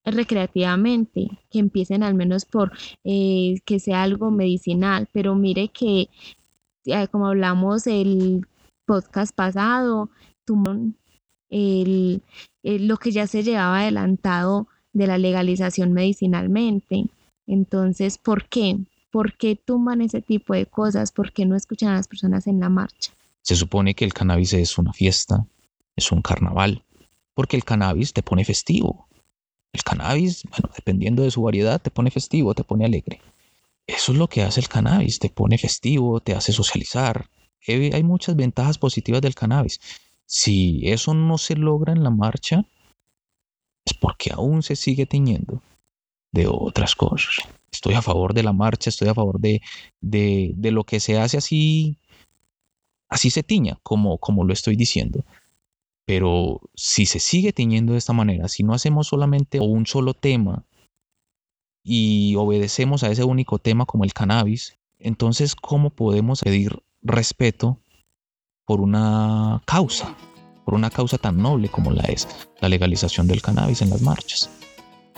recreativamente, 0.05 1.27
que 1.50 1.60
empiecen 1.60 2.03
al 2.03 2.15
menos 2.15 2.46
por 2.46 2.72
eh, 3.03 3.60
que 3.65 3.79
sea 3.79 4.03
algo 4.03 4.31
medicinal, 4.31 5.08
pero 5.12 5.36
mire 5.36 5.70
que 5.70 6.10
como 7.12 7.27
hablamos 7.27 7.86
el 7.88 8.46
podcast 8.86 9.36
pasado, 9.36 10.10
el, 11.50 12.22
lo 12.63 12.98
que 12.98 13.12
ya 13.12 13.27
se 13.27 13.44
llevaba 13.44 13.82
adelantado 13.82 14.68
de 14.94 15.08
la 15.08 15.18
legalización 15.18 15.94
medicinalmente. 15.94 17.06
Entonces, 17.48 18.18
¿por 18.18 18.48
qué? 18.48 18.77
¿Por 19.10 19.38
qué 19.38 19.56
tumban 19.56 20.01
ese 20.01 20.22
tipo 20.22 20.53
de 20.53 20.65
cosas? 20.65 21.12
¿Por 21.12 21.34
qué 21.34 21.46
no 21.46 21.56
escuchan 21.56 21.89
a 21.89 21.96
las 21.96 22.08
personas 22.08 22.48
en 22.48 22.60
la 22.60 22.70
marcha? 22.70 23.12
Se 23.41 23.56
supone 23.56 23.96
que 23.96 24.06
el 24.06 24.13
cannabis 24.13 24.53
es 24.53 24.77
una 24.77 24.94
fiesta, 24.94 25.46
es 25.96 26.12
un 26.12 26.22
carnaval, 26.22 26.84
porque 27.34 27.58
el 27.58 27.63
cannabis 27.63 28.13
te 28.13 28.24
pone 28.24 28.46
festivo. 28.46 29.08
El 29.74 29.84
cannabis, 29.84 30.44
bueno, 30.50 30.70
dependiendo 30.75 31.24
de 31.24 31.32
su 31.32 31.41
variedad, 31.41 31.82
te 31.82 31.91
pone 31.91 32.12
festivo, 32.12 32.53
te 32.53 32.63
pone 32.63 32.86
alegre. 32.86 33.20
Eso 33.88 34.12
es 34.12 34.18
lo 34.18 34.27
que 34.27 34.44
hace 34.44 34.60
el 34.60 34.70
cannabis, 34.70 35.20
te 35.20 35.30
pone 35.30 35.58
festivo, 35.58 36.20
te 36.20 36.34
hace 36.34 36.53
socializar. 36.53 37.30
Hay 37.68 38.03
muchas 38.03 38.36
ventajas 38.36 38.77
positivas 38.77 39.22
del 39.22 39.36
cannabis. 39.36 39.80
Si 40.31 40.79
eso 40.89 41.13
no 41.13 41.38
se 41.38 41.57
logra 41.57 41.91
en 41.91 42.03
la 42.03 42.09
marcha, 42.09 42.65
es 43.85 43.93
porque 43.93 44.31
aún 44.31 44.63
se 44.63 44.77
sigue 44.77 45.05
tiñendo 45.05 45.61
de 46.31 46.47
otras 46.47 46.95
cosas. 46.95 47.39
Estoy 47.69 47.95
a 47.95 48.01
favor 48.01 48.33
de 48.33 48.43
la 48.43 48.53
marcha, 48.53 48.89
estoy 48.89 49.09
a 49.09 49.13
favor 49.13 49.41
de, 49.41 49.61
de, 50.00 50.53
de 50.55 50.71
lo 50.71 50.85
que 50.85 51.01
se 51.01 51.19
hace 51.19 51.35
así, 51.35 51.97
así 53.09 53.29
se 53.29 53.43
tiña, 53.43 53.77
como, 53.83 54.19
como 54.19 54.45
lo 54.45 54.53
estoy 54.53 54.77
diciendo. 54.77 55.25
Pero 56.05 56.61
si 56.75 57.05
se 57.05 57.19
sigue 57.19 57.51
tiñendo 57.51 57.91
de 57.91 58.00
esta 58.00 58.13
manera, 58.13 58.47
si 58.47 58.63
no 58.63 58.73
hacemos 58.73 59.07
solamente 59.07 59.59
un 59.59 59.85
solo 59.85 60.13
tema 60.13 60.63
y 61.83 62.35
obedecemos 62.38 63.03
a 63.03 63.11
ese 63.11 63.25
único 63.25 63.59
tema 63.59 63.85
como 63.85 64.05
el 64.05 64.13
cannabis, 64.13 64.77
entonces 64.97 65.55
¿cómo 65.55 65.89
podemos 65.89 66.41
pedir 66.41 66.81
respeto 67.01 67.81
por 68.72 68.80
una 68.80 69.62
causa, 69.66 70.16
por 70.63 70.75
una 70.75 70.90
causa 70.90 71.18
tan 71.18 71.36
noble 71.36 71.68
como 71.68 71.92
la 71.92 72.04
es 72.04 72.25
la 72.62 72.70
legalización 72.70 73.28
del 73.28 73.42
cannabis 73.42 73.82
en 73.82 73.90
las 73.90 74.01
marchas? 74.01 74.50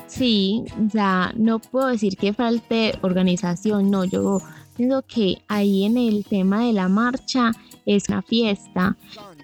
Sí, 0.08 0.64
ya 0.92 1.32
no 1.38 1.60
puedo 1.60 1.86
decir 1.86 2.18
que 2.18 2.34
falte 2.34 2.98
organización, 3.04 3.92
no, 3.92 4.06
yo 4.06 4.42
pienso 4.76 5.04
que 5.04 5.44
ahí 5.48 5.86
en 5.86 5.98
el 5.98 6.26
tema 6.26 6.66
de 6.66 6.74
la 6.74 6.88
marcha 6.88 7.52
es 7.86 8.10
una 8.10 8.24
fiesta 8.24 8.98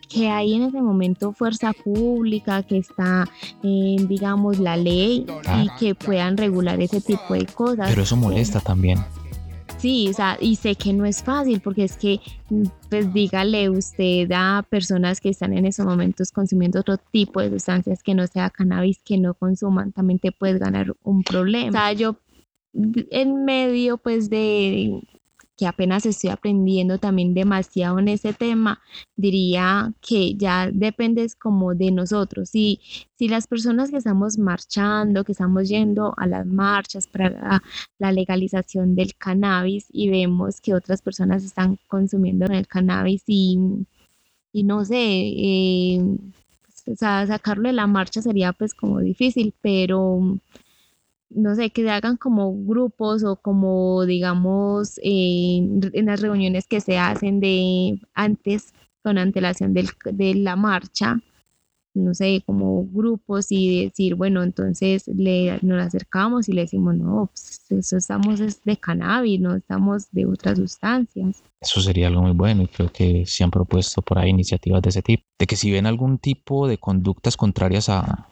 que 0.09 0.27
hay 0.27 0.55
en 0.55 0.63
ese 0.63 0.81
momento 0.81 1.31
fuerza 1.31 1.71
pública, 1.71 2.63
que 2.63 2.79
está 2.79 3.29
en, 3.61 4.07
digamos, 4.07 4.57
la 4.57 4.75
ley 4.75 5.27
y 5.55 5.69
que 5.77 5.93
puedan 5.93 6.35
regular 6.35 6.81
ese 6.81 6.99
tipo 6.99 7.35
de 7.35 7.45
cosas. 7.45 7.89
Pero 7.89 8.01
eso 8.01 8.15
molesta 8.15 8.59
también. 8.59 9.05
Sí, 9.79 10.09
o 10.09 10.13
sea, 10.13 10.37
y 10.41 10.57
sé 10.57 10.75
que 10.75 10.91
no 10.91 11.05
es 11.05 11.23
fácil 11.23 11.61
porque 11.61 11.85
es 11.85 11.95
que, 11.95 12.19
pues 12.89 13.13
dígale 13.13 13.69
usted 13.69 14.29
a 14.33 14.65
personas 14.69 15.21
que 15.21 15.29
están 15.29 15.53
en 15.53 15.65
esos 15.65 15.85
momentos 15.85 16.31
consumiendo 16.31 16.81
otro 16.81 16.97
tipo 16.97 17.39
de 17.39 17.49
sustancias 17.49 18.03
que 18.03 18.13
no 18.13 18.27
sea 18.27 18.49
cannabis, 18.49 19.01
que 19.03 19.17
no 19.17 19.33
consuman, 19.35 19.93
también 19.93 20.19
te 20.19 20.33
puedes 20.33 20.59
ganar 20.59 20.93
un 21.03 21.23
problema. 21.23 21.69
O 21.69 21.71
sea, 21.71 21.93
yo 21.93 22.17
en 22.73 23.45
medio 23.45 23.97
pues 23.97 24.29
de 24.29 25.01
que 25.59 25.67
apenas 25.67 26.05
estoy 26.05 26.29
aprendiendo 26.29 26.99
también 26.99 27.33
demasiado 27.33 27.99
en 27.99 28.07
ese 28.07 28.31
tema, 28.31 28.79
diría 29.17 29.93
que 29.99 30.35
ya 30.35 30.71
depende 30.71 31.27
como 31.37 31.75
de 31.75 31.91
nosotros. 31.91 32.49
Si, 32.51 32.79
las 33.19 33.45
personas 33.45 33.91
que 33.91 33.97
estamos 33.97 34.37
marchando, 34.37 35.25
que 35.25 35.33
estamos 35.33 35.67
yendo 35.67 36.13
a 36.15 36.27
las 36.27 36.45
marchas 36.45 37.07
para 37.07 37.61
la, 37.97 38.11
legalización 38.13 38.95
del 38.95 39.15
cannabis 39.15 39.87
y 39.91 40.09
vemos 40.09 40.61
que 40.61 40.73
otras 40.73 41.01
personas 41.01 41.43
están 41.43 41.77
consumiendo 41.87 42.45
el 42.45 42.65
cannabis 42.65 43.23
y, 43.27 43.59
y 44.53 44.63
no 44.63 44.85
sé, 44.85 44.95
eh, 44.97 46.01
sacarlo 46.95 47.67
de 47.67 47.73
la 47.73 47.87
marcha 47.87 48.21
sería 48.21 48.53
pues 48.53 48.73
como 48.73 48.99
difícil, 48.99 49.53
pero 49.61 50.39
no 51.29 51.55
sé, 51.55 51.69
que 51.69 51.83
se 51.83 51.89
hagan 51.89 52.17
como 52.17 52.53
grupos 52.65 53.23
o 53.23 53.35
como, 53.35 54.05
digamos, 54.05 54.99
en 55.03 56.05
las 56.05 56.21
reuniones 56.21 56.67
que 56.67 56.81
se 56.81 56.97
hacen 56.97 57.39
de 57.39 57.99
antes, 58.13 58.73
con 59.03 59.17
antelación 59.17 59.73
del, 59.73 59.89
de 60.11 60.35
la 60.35 60.55
marcha, 60.55 61.21
no 61.93 62.13
sé, 62.13 62.43
como 62.45 62.85
grupos 62.85 63.47
y 63.49 63.85
decir, 63.85 64.15
bueno, 64.15 64.43
entonces 64.43 65.07
le, 65.07 65.59
nos 65.61 65.85
acercamos 65.85 66.49
y 66.49 66.53
le 66.53 66.61
decimos, 66.61 66.95
no, 66.95 67.29
pues 67.33 67.65
eso 67.69 67.97
estamos 67.97 68.39
de 68.63 68.77
cannabis, 68.77 69.39
no 69.39 69.55
estamos 69.55 70.11
de 70.11 70.25
otras 70.25 70.57
sustancias. 70.57 71.43
Eso 71.61 71.81
sería 71.81 72.07
algo 72.07 72.21
muy 72.21 72.33
bueno 72.33 72.63
y 72.63 72.67
creo 72.67 72.91
que 72.91 73.25
se 73.25 73.43
han 73.43 73.51
propuesto 73.51 74.01
por 74.01 74.19
ahí 74.19 74.29
iniciativas 74.29 74.81
de 74.81 74.89
ese 74.89 75.01
tipo, 75.01 75.23
de 75.37 75.47
que 75.47 75.55
si 75.55 75.71
ven 75.71 75.85
algún 75.85 76.17
tipo 76.19 76.67
de 76.67 76.77
conductas 76.77 77.35
contrarias 77.35 77.89
a, 77.89 78.29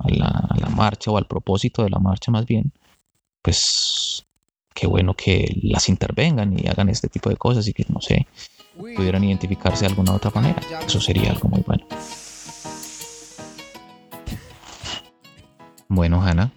a 0.00 0.10
la, 0.10 0.68
marcha 0.70 1.10
o 1.10 1.18
al 1.18 1.26
propósito 1.26 1.82
de 1.82 1.90
la 1.90 1.98
marcha 1.98 2.30
más 2.30 2.46
bien, 2.46 2.72
pues 3.42 4.24
qué 4.74 4.86
bueno 4.86 5.14
que 5.14 5.58
las 5.62 5.88
intervengan 5.88 6.58
y 6.58 6.66
hagan 6.68 6.88
este 6.88 7.08
tipo 7.08 7.28
de 7.28 7.36
cosas 7.36 7.66
y 7.68 7.72
que 7.72 7.84
no 7.88 8.00
sé, 8.00 8.26
pudieran 8.76 9.24
identificarse 9.24 9.84
de 9.84 9.90
alguna 9.90 10.12
otra 10.12 10.30
manera. 10.30 10.60
Eso 10.86 11.00
sería 11.00 11.30
algo 11.30 11.48
muy 11.48 11.62
bueno. 11.66 11.86
Bueno, 15.88 16.22
Hanna, 16.22 16.52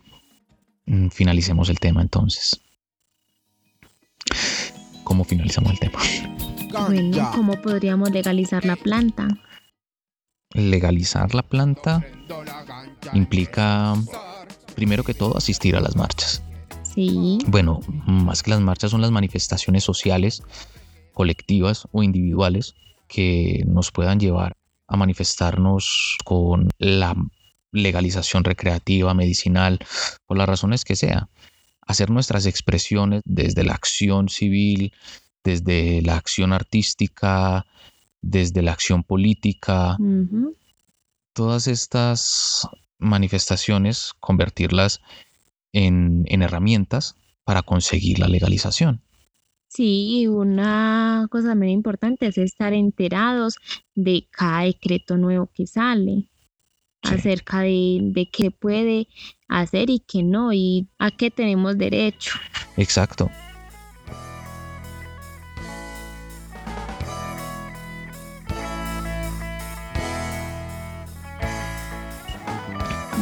mm, 0.85 1.09
finalicemos 1.09 1.69
el 1.69 1.79
tema 1.79 2.01
entonces. 2.01 2.61
¿Cómo 5.03 5.23
finalizamos 5.23 5.71
el 5.71 5.79
tema? 5.79 5.99
Bueno, 6.71 7.31
¿cómo 7.35 7.61
podríamos 7.61 8.11
legalizar 8.11 8.63
la 8.63 8.75
planta? 8.75 9.27
Legalizar 10.53 11.33
la 11.33 11.41
planta 11.41 12.05
implica, 13.13 13.95
primero 14.75 15.03
que 15.03 15.13
todo, 15.13 15.37
asistir 15.37 15.75
a 15.75 15.81
las 15.81 15.95
marchas. 15.95 16.41
Sí. 16.95 17.39
Bueno, 17.47 17.79
más 18.05 18.43
que 18.43 18.51
las 18.51 18.61
marchas 18.61 18.91
son 18.91 19.01
las 19.01 19.11
manifestaciones 19.11 19.83
sociales, 19.83 20.43
colectivas 21.13 21.87
o 21.91 22.03
individuales 22.03 22.75
que 23.07 23.63
nos 23.67 23.91
puedan 23.91 24.19
llevar 24.19 24.53
a 24.87 24.97
manifestarnos 24.97 26.17
con 26.23 26.69
la 26.77 27.15
legalización 27.71 28.43
recreativa, 28.43 29.13
medicinal, 29.13 29.79
por 30.25 30.37
las 30.37 30.47
razones 30.47 30.85
que 30.85 30.95
sea. 30.95 31.29
Hacer 31.85 32.09
nuestras 32.09 32.45
expresiones 32.45 33.21
desde 33.25 33.63
la 33.63 33.73
acción 33.73 34.29
civil, 34.29 34.93
desde 35.43 36.01
la 36.01 36.15
acción 36.15 36.53
artística, 36.53 37.65
desde 38.21 38.61
la 38.61 38.71
acción 38.71 39.03
política. 39.03 39.97
Todas 41.33 41.67
estas 41.67 42.67
manifestaciones, 42.99 44.13
convertirlas 44.19 45.01
en, 45.71 46.23
en 46.27 46.41
herramientas 46.41 47.15
para 47.43 47.61
conseguir 47.61 48.19
la 48.19 48.27
legalización. 48.27 49.01
Sí, 49.67 50.27
una 50.27 51.27
cosa 51.31 51.49
también 51.49 51.71
importante 51.71 52.27
es 52.27 52.37
estar 52.37 52.73
enterados 52.73 53.55
de 53.95 54.27
cada 54.29 54.61
decreto 54.61 55.17
nuevo 55.17 55.49
que 55.51 55.65
sale, 55.65 56.29
acerca 57.01 57.61
de, 57.61 57.99
de 58.01 58.29
qué 58.29 58.51
puede 58.51 59.07
hacer 59.47 59.89
y 59.89 59.99
qué 59.99 60.23
no, 60.23 60.53
y 60.53 60.87
a 60.99 61.11
qué 61.11 61.31
tenemos 61.31 61.77
derecho. 61.77 62.37
Exacto. 62.77 63.29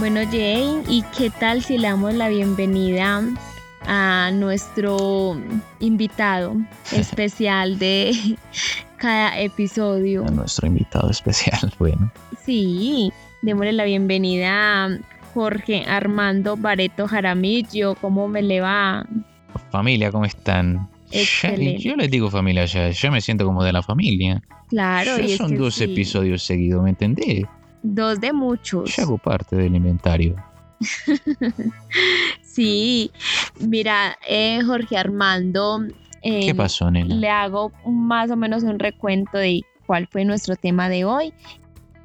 Bueno, 0.01 0.22
Jane, 0.31 0.81
¿y 0.89 1.03
qué 1.15 1.29
tal 1.29 1.62
si 1.62 1.77
le 1.77 1.88
damos 1.88 2.15
la 2.15 2.27
bienvenida 2.27 3.22
a 3.86 4.31
nuestro 4.34 5.39
invitado 5.79 6.55
especial 6.91 7.77
de 7.77 8.12
cada 8.98 9.39
episodio. 9.39 10.25
A 10.25 10.31
nuestro 10.31 10.65
invitado 10.65 11.12
especial, 11.12 11.72
bueno. 11.77 12.12
Sí, 12.43 13.13
démosle 13.43 13.74
la 13.74 13.84
bienvenida 13.84 14.86
a 14.86 14.89
Jorge 15.36 15.86
Armando 15.88 16.58
Bareto 16.58 17.08
Jaramillo. 17.08 17.93
¿Cómo 17.93 18.27
me 18.27 18.41
le 18.41 18.60
va? 18.60 19.05
Familia, 19.70 20.12
¿cómo 20.12 20.25
están? 20.25 20.89
Excelente. 21.12 21.77
Yo 21.84 21.96
les 21.96 22.10
digo 22.10 22.31
familia 22.31 22.65
ya, 22.65 22.89
yo 22.89 23.12
me 23.12 23.22
siento 23.22 23.46
como 23.46 23.63
de 23.63 23.72
la 23.72 23.84
familia. 23.84 24.41
Claro, 24.67 25.20
Ya 25.20 25.25
y 25.27 25.34
es 25.34 25.38
son 25.38 25.51
que 25.51 25.58
dos 25.58 25.75
sí, 25.75 25.84
episodios 25.84 26.41
seguidos, 26.41 26.81
¿me 26.81 26.89
entendés? 26.89 27.46
Dos 27.84 28.20
de 28.20 28.34
muchos. 28.34 28.96
Yo 28.96 29.04
hago 29.04 29.18
parte 29.18 29.56
del 29.56 29.76
inventario. 29.76 30.36
Sí, 32.42 33.12
mira, 33.62 34.18
eh, 34.28 34.62
Jorge 34.66 34.98
Armando, 34.98 35.86
eh, 36.22 36.48
¿Qué 36.48 36.54
pasó, 36.54 36.92
le 36.92 37.30
hago 37.30 37.72
más 37.86 38.30
o 38.30 38.36
menos 38.36 38.64
un 38.64 38.78
recuento 38.78 39.38
de 39.38 39.62
cuál 39.86 40.08
fue 40.08 40.26
nuestro 40.26 40.56
tema 40.56 40.90
de 40.90 41.06
hoy. 41.06 41.34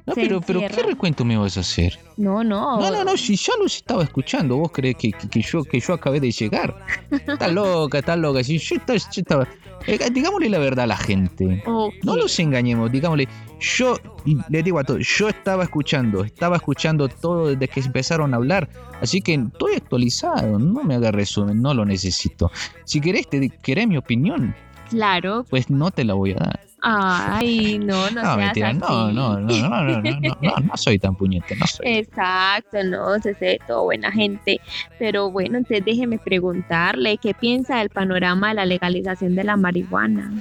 No, 0.07 0.13
se 0.13 0.21
pero, 0.21 0.39
pero 0.41 0.61
¿qué 0.61 0.83
recuento 0.83 1.25
me 1.25 1.37
vas 1.37 1.57
a 1.57 1.59
hacer? 1.59 1.99
No, 2.15 2.41
no. 2.43 2.79
No, 2.79 2.89
no, 2.89 3.03
no, 3.03 3.17
si 3.17 3.35
ya 3.35 3.51
los 3.61 3.75
estaba 3.75 4.03
escuchando, 4.03 4.55
vos 4.55 4.71
crees 4.71 4.95
que, 4.95 5.11
que, 5.11 5.27
que 5.27 5.41
yo, 5.41 5.63
que 5.65 5.79
yo 5.81 5.93
acabé 5.93 6.21
de 6.21 6.31
llegar. 6.31 6.75
Estás 7.11 7.51
loca, 7.51 7.99
estás 7.99 8.17
loca. 8.17 8.41
Si 8.43 8.57
yo, 8.57 8.75
estaba- 8.77 8.97
yo 8.97 9.21
estaba. 9.21 9.47
eh, 9.85 9.99
digámosle 10.11 10.49
la 10.49 10.59
verdad 10.59 10.85
a 10.85 10.87
la 10.87 10.97
gente. 10.97 11.61
No 12.03 12.15
los 12.15 12.39
engañemos, 12.39 12.89
digámosle. 12.89 13.27
Yo, 13.59 13.97
y 14.23 14.37
les 14.49 14.63
digo 14.63 14.79
a 14.79 14.83
todos, 14.85 15.05
yo 15.17 15.27
estaba 15.29 15.63
escuchando, 15.63 16.23
estaba 16.23 16.55
escuchando 16.55 17.09
todo 17.09 17.49
desde 17.49 17.67
que 17.67 17.81
empezaron 17.81 18.33
a 18.33 18.37
hablar. 18.37 18.69
Así 19.01 19.19
que 19.21 19.33
estoy 19.33 19.73
actualizado, 19.75 20.57
no 20.57 20.83
me 20.83 20.95
hagas 20.95 21.11
resumen, 21.13 21.61
no 21.61 21.73
lo 21.73 21.83
necesito. 21.83 22.49
Si 22.85 23.01
querés, 23.01 23.27
te, 23.27 23.49
querés 23.49 23.87
mi 23.87 23.97
opinión, 23.97 24.55
Claro. 24.89 25.45
pues 25.49 25.69
no 25.69 25.91
te 25.91 26.03
la 26.05 26.13
voy 26.13 26.31
a 26.31 26.35
dar. 26.35 26.59
Ay, 26.89 27.79
no, 27.79 28.09
no, 28.11 28.23
no 28.23 28.37
mentira, 28.37 28.69
así. 28.69 28.79
No, 28.79 29.11
no, 29.11 29.37
no, 29.41 29.41
no, 29.41 29.69
no, 29.69 30.01
no, 30.01 30.37
no, 30.41 30.55
no, 30.61 30.77
soy 30.77 30.97
tan 30.97 31.15
puñete, 31.17 31.53
no 31.57 31.67
soy. 31.67 31.85
Exacto, 31.85 32.81
no, 32.85 33.19
se 33.19 33.33
sé 33.35 33.59
todo 33.67 33.83
buena 33.83 34.09
gente. 34.09 34.61
Pero 34.97 35.29
bueno, 35.29 35.57
entonces 35.57 35.83
déjeme 35.83 36.17
preguntarle, 36.17 37.17
¿qué 37.17 37.33
piensa 37.33 37.79
del 37.79 37.89
panorama 37.89 38.49
de 38.49 38.53
la 38.53 38.65
legalización 38.65 39.35
de 39.35 39.43
la 39.43 39.57
marihuana? 39.57 40.31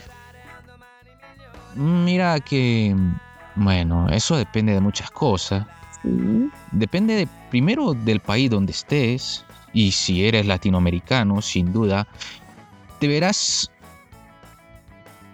Mira 1.74 2.38
que, 2.38 2.94
bueno, 3.56 4.08
eso 4.08 4.36
depende 4.36 4.72
de 4.72 4.80
muchas 4.80 5.10
cosas. 5.10 5.66
Sí. 6.00 6.48
Depende 6.70 7.14
de, 7.16 7.28
primero 7.50 7.92
del 7.92 8.20
país 8.20 8.50
donde 8.50 8.70
estés 8.70 9.44
y 9.72 9.90
si 9.90 10.24
eres 10.24 10.46
latinoamericano, 10.46 11.42
sin 11.42 11.72
duda, 11.72 12.06
te 13.00 13.08
verás 13.08 13.68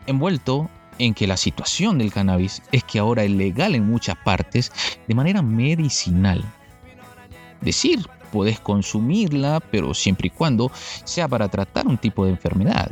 envuelto 0.06 0.70
en 0.98 1.14
que 1.14 1.26
la 1.26 1.36
situación 1.36 1.98
del 1.98 2.12
cannabis 2.12 2.62
es 2.72 2.84
que 2.84 2.98
ahora 2.98 3.24
es 3.24 3.30
legal 3.30 3.74
en 3.74 3.86
muchas 3.86 4.16
partes 4.16 4.72
de 5.06 5.14
manera 5.14 5.42
medicinal. 5.42 6.44
Decir, 7.60 8.06
puedes 8.30 8.60
consumirla, 8.60 9.60
pero 9.60 9.94
siempre 9.94 10.28
y 10.28 10.30
cuando 10.30 10.70
sea 11.04 11.28
para 11.28 11.48
tratar 11.48 11.86
un 11.86 11.98
tipo 11.98 12.24
de 12.24 12.32
enfermedad. 12.32 12.90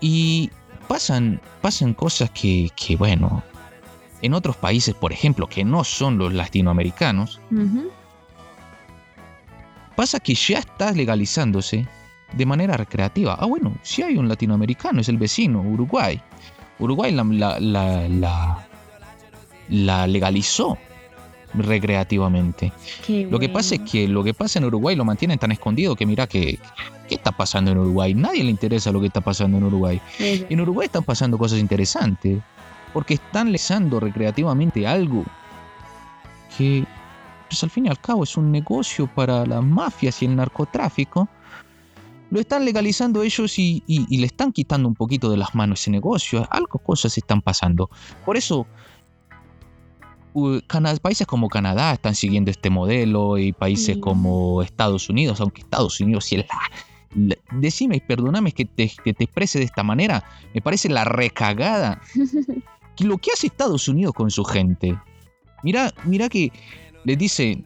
Y 0.00 0.50
pasan, 0.88 1.40
pasan 1.60 1.94
cosas 1.94 2.30
que, 2.30 2.70
que, 2.76 2.96
bueno, 2.96 3.42
en 4.22 4.34
otros 4.34 4.56
países, 4.56 4.94
por 4.94 5.12
ejemplo, 5.12 5.48
que 5.48 5.64
no 5.64 5.84
son 5.84 6.18
los 6.18 6.32
latinoamericanos, 6.32 7.40
pasa 9.96 10.20
que 10.20 10.34
ya 10.34 10.58
está 10.58 10.92
legalizándose 10.92 11.86
de 12.32 12.46
manera 12.46 12.76
recreativa. 12.76 13.36
Ah, 13.38 13.46
bueno, 13.46 13.74
si 13.82 14.02
hay 14.02 14.16
un 14.16 14.28
latinoamericano, 14.28 15.00
es 15.00 15.08
el 15.08 15.18
vecino, 15.18 15.60
Uruguay. 15.60 16.20
Uruguay 16.78 17.12
la, 17.12 17.24
la, 17.24 17.60
la, 17.60 18.08
la- 18.08 18.66
la 19.68 20.06
legalizó 20.06 20.76
recreativamente. 21.54 22.72
qué 23.06 23.26
Lo 23.30 23.38
que 23.38 23.48
pasa 23.48 23.76
es 23.76 23.80
que 23.82 24.08
lo 24.08 24.22
que 24.24 24.34
pasa 24.34 24.58
en 24.58 24.64
Uruguay 24.66 24.96
lo 24.96 25.04
mantienen 25.04 25.38
tan 25.38 25.52
escondido 25.52 25.94
que 25.96 26.04
mira 26.06 26.26
que 26.26 26.58
¿qué 27.08 27.14
está 27.14 27.32
pasando 27.32 27.70
en 27.70 27.78
Uruguay? 27.78 28.14
Nadie 28.14 28.44
le 28.44 28.50
interesa 28.50 28.90
lo 28.92 29.00
que 29.00 29.06
está 29.06 29.20
pasando 29.20 29.56
en 29.58 29.64
Uruguay. 29.64 30.00
En 30.18 30.60
Uruguay 30.60 30.86
están 30.86 31.04
pasando 31.04 31.38
cosas 31.38 31.58
interesantes 31.60 32.40
porque 32.92 33.14
están 33.14 33.46
legalizando 33.46 34.00
recreativamente 34.00 34.86
algo 34.86 35.24
que 36.56 36.84
pues 37.48 37.62
al 37.62 37.70
fin 37.70 37.86
y 37.86 37.88
al 37.88 38.00
cabo 38.00 38.24
es 38.24 38.36
un 38.36 38.50
negocio 38.50 39.06
para 39.06 39.46
las 39.46 39.62
mafias 39.62 40.22
y 40.22 40.26
el 40.26 40.36
narcotráfico. 40.36 41.28
Lo 42.34 42.40
están 42.40 42.64
legalizando 42.64 43.22
ellos 43.22 43.56
y, 43.60 43.84
y- 43.86 44.06
y 44.10 44.18
le 44.18 44.26
están 44.26 44.50
quitando 44.52 44.88
un 44.88 44.96
poquito 44.96 45.30
de 45.30 45.36
las 45.36 45.54
manos 45.54 45.80
ese 45.80 45.92
negocio. 45.92 46.44
Algo 46.50 46.80
cosas 46.80 47.16
están 47.16 47.40
pasando. 47.40 47.88
Por 48.24 48.36
eso 48.36 48.66
países 51.00 51.28
como 51.28 51.48
Canadá 51.48 51.92
están 51.92 52.16
siguiendo 52.16 52.50
este 52.50 52.70
modelo 52.70 53.38
y 53.38 53.52
países 53.52 53.94
Sí. 53.94 54.00
como 54.00 54.62
Estados 54.62 55.08
Unidos, 55.08 55.40
aunque 55.40 55.60
Estados 55.62 56.00
Unidos 56.00 56.24
sí 56.24 56.34
es 56.34 56.46
la, 56.48 57.26
la- 57.28 57.36
decime 57.60 57.98
y 57.98 58.00
perdóname 58.00 58.50
que 58.50 58.64
te, 58.64 58.90
que 59.04 59.14
te 59.14 59.24
exprese 59.24 59.60
de 59.60 59.66
esta 59.66 59.84
manera, 59.84 60.24
me 60.52 60.60
parece 60.60 60.88
la 60.88 61.04
recagada 61.04 62.00
lo 62.98 63.18
que 63.18 63.30
hace 63.32 63.46
Estados 63.46 63.86
Unidos 63.86 64.12
con 64.12 64.28
su 64.32 64.44
gente. 64.44 64.98
Mira, 65.62 65.92
mira 66.04 66.28
que 66.28 66.50
les 67.04 67.16
dice, 67.16 67.62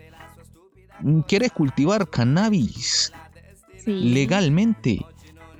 ¿quieres 1.27 1.53
cultivar 1.53 2.07
cannabis 2.11 3.15
sí, 3.85 3.93
legalmente? 3.93 5.05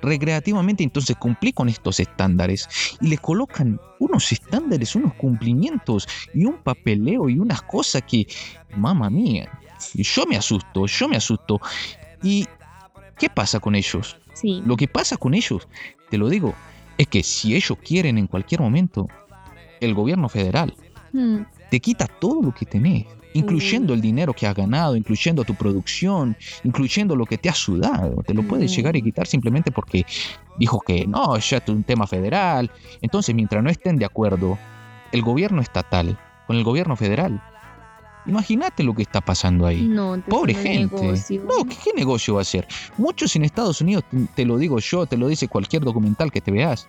recreativamente, 0.01 0.83
entonces 0.83 1.15
cumplí 1.17 1.51
con 1.51 1.69
estos 1.69 1.99
estándares 1.99 2.67
y 3.01 3.07
le 3.07 3.17
colocan 3.17 3.79
unos 3.99 4.31
estándares, 4.31 4.95
unos 4.95 5.13
cumplimientos 5.15 6.07
y 6.33 6.45
un 6.45 6.57
papeleo 6.57 7.29
y 7.29 7.37
unas 7.37 7.61
cosas 7.61 8.03
que, 8.03 8.25
mamá 8.75 9.09
mía, 9.09 9.49
yo 9.93 10.25
me 10.25 10.37
asusto, 10.37 10.85
yo 10.85 11.07
me 11.07 11.17
asusto. 11.17 11.59
¿Y 12.23 12.45
qué 13.17 13.29
pasa 13.29 13.59
con 13.59 13.75
ellos? 13.75 14.17
sí, 14.33 14.61
Lo 14.65 14.77
que 14.77 14.87
pasa 14.87 15.17
con 15.17 15.33
ellos, 15.33 15.67
te 16.09 16.17
lo 16.17 16.29
digo, 16.29 16.55
es 16.97 17.07
que 17.07 17.23
si 17.23 17.55
ellos 17.55 17.77
quieren 17.83 18.17
en 18.17 18.27
cualquier 18.27 18.61
momento, 18.61 19.07
el 19.79 19.93
gobierno 19.93 20.29
federal 20.29 20.73
mm, 21.13 21.39
te 21.69 21.79
quita 21.79 22.07
todo 22.07 22.41
lo 22.41 22.53
que 22.53 22.65
tenés, 22.65 23.05
incluyendo 23.33 23.93
el 23.93 24.01
dinero 24.01 24.33
que 24.33 24.47
has 24.47 24.55
ganado, 24.55 24.95
incluyendo 24.95 25.43
tu 25.43 25.53
producción, 25.55 26.35
incluyendo 26.63 27.15
lo 27.15 27.25
que 27.25 27.37
te 27.37 27.49
has 27.49 27.57
sudado. 27.57 28.23
Te 28.25 28.33
lo 28.33 28.43
puede 28.43 28.65
Mm. 28.65 28.69
llegar 28.69 28.95
y 28.95 29.01
quitar 29.01 29.27
simplemente 29.27 29.71
porque 29.71 30.05
dijo 30.57 30.79
que 30.79 31.05
no, 31.05 31.37
ya 31.37 31.57
es 31.57 31.69
un 31.69 31.83
tema 31.83 32.07
federal. 32.07 32.71
Entonces, 33.01 33.35
mientras 33.35 33.63
no 33.63 33.69
estén 33.69 33.97
de 33.97 34.05
acuerdo 34.05 34.57
el 35.11 35.21
gobierno 35.21 35.61
estatal 35.61 36.17
con 36.47 36.55
el 36.57 36.63
gobierno 36.63 36.95
federal, 36.95 37.41
imagínate 38.25 38.83
lo 38.83 38.93
que 38.95 39.03
está 39.03 39.21
pasando 39.21 39.65
ahí. 39.67 39.83
no, 39.83 40.21
Pobre 40.27 40.53
gente. 40.55 40.95
negocio. 41.01 41.43
No, 41.43 41.65
¿qué, 41.65 41.75
qué 41.83 41.91
negocio 41.95 42.35
va 42.35 42.41
a 42.41 42.45
ser? 42.45 42.67
Muchos 42.97 43.35
en 43.35 43.43
Estados 43.45 43.79
Unidos, 43.81 44.03
te- 44.09 44.25
te 44.35 44.45
lo 44.45 44.57
digo 44.57 44.79
yo, 44.79 45.05
te 45.05 45.17
lo 45.17 45.27
dice 45.27 45.47
cualquier 45.47 45.83
documental 45.83 46.31
que 46.31 46.41
te 46.41 46.51
veas. 46.51 46.87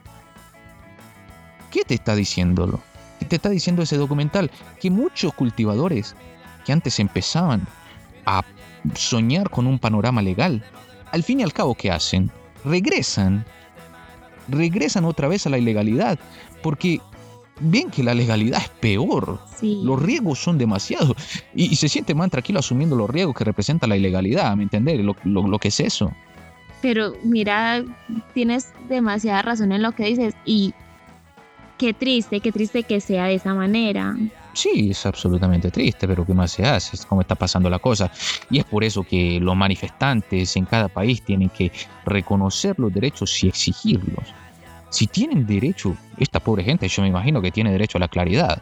¿Qué 1.70 1.84
te 1.84 1.94
está 1.94 2.14
diciéndolo? 2.16 2.80
¿Qué 3.20 3.26
te 3.26 3.36
está 3.36 3.50
diciendo 3.50 3.82
ese 3.82 3.96
documental? 3.96 4.50
Que 4.80 4.90
muchos 4.90 5.32
cultivadores 5.34 6.16
que 6.64 6.72
antes 6.72 6.98
empezaban 6.98 7.66
a 8.26 8.42
soñar 8.94 9.50
con 9.50 9.66
un 9.66 9.78
panorama 9.78 10.22
legal, 10.22 10.64
al 11.12 11.22
fin 11.22 11.40
y 11.40 11.42
al 11.42 11.52
cabo, 11.52 11.74
¿qué 11.74 11.90
hacen? 11.90 12.30
Regresan. 12.64 13.44
Regresan 14.48 15.04
otra 15.04 15.28
vez 15.28 15.46
a 15.46 15.50
la 15.50 15.58
ilegalidad. 15.58 16.18
Porque 16.62 17.00
bien 17.60 17.90
que 17.90 18.02
la 18.02 18.14
legalidad 18.14 18.62
es 18.62 18.68
peor. 18.68 19.38
Los 19.60 20.02
riesgos 20.02 20.38
son 20.38 20.58
demasiados. 20.58 21.14
Y, 21.54 21.76
se 21.76 21.88
siente 21.88 22.14
más 22.14 22.30
tranquilo 22.30 22.58
asumiendo 22.58 22.96
los 22.96 23.10
riesgos 23.10 23.36
que 23.36 23.44
representa 23.44 23.86
la 23.86 23.96
ilegalidad, 23.96 24.56
¿me 24.56 24.64
entiendes? 24.64 25.00
Lo, 25.00 25.14
lo, 25.24 25.58
que 25.58 25.68
es 25.68 25.80
eso. 25.80 26.10
Pero 26.80 27.14
mira, 27.22 27.84
tienes 28.32 28.72
demasiada 28.88 29.42
razón 29.42 29.72
en 29.72 29.82
lo 29.82 29.92
que 29.92 30.06
dices 30.06 30.34
y 30.46 30.72
qué 31.80 31.94
triste, 31.94 32.40
qué 32.40 32.52
triste 32.52 32.82
que 32.82 33.00
sea 33.00 33.24
de 33.24 33.36
esa 33.36 33.54
manera. 33.54 34.14
Sí, 34.52 34.90
es 34.90 35.06
absolutamente 35.06 35.70
triste, 35.70 36.06
pero 36.06 36.26
¿qué 36.26 36.34
más 36.34 36.52
se 36.52 36.66
hace? 36.66 36.94
Es 36.94 37.06
como 37.06 37.22
está 37.22 37.34
pasando 37.34 37.70
la 37.70 37.78
cosa. 37.78 38.12
Y 38.50 38.58
es 38.58 38.66
por 38.66 38.84
eso 38.84 39.02
que 39.02 39.40
los 39.40 39.56
manifestantes 39.56 40.54
en 40.56 40.66
cada 40.66 40.88
país 40.88 41.22
tienen 41.22 41.48
que 41.48 41.72
reconocer 42.04 42.78
los 42.78 42.92
derechos 42.92 43.42
y 43.42 43.48
exigirlos. 43.48 44.34
Si 44.90 45.06
tienen 45.06 45.46
derecho, 45.46 45.96
esta 46.18 46.38
pobre 46.38 46.64
gente, 46.64 46.86
yo 46.86 47.00
me 47.00 47.08
imagino 47.08 47.40
que 47.40 47.50
tiene 47.50 47.72
derecho 47.72 47.96
a 47.96 48.00
la 48.00 48.08
claridad. 48.08 48.60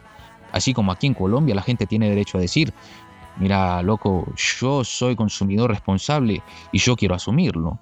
Así 0.53 0.73
como 0.73 0.93
aquí 0.93 1.07
en 1.07 1.13
Colombia 1.13 1.55
la 1.55 1.61
gente 1.61 1.85
tiene 1.85 2.07
derecho 2.07 2.37
a 2.37 2.41
decir, 2.41 2.71
mira, 3.37 3.81
loco, 3.81 4.31
yo 4.61 4.85
soy 4.85 5.17
consumidor 5.17 5.71
responsable 5.71 6.41
y 6.71 6.79
yo 6.79 6.95
quiero 6.95 7.15
asumirlo. 7.15 7.79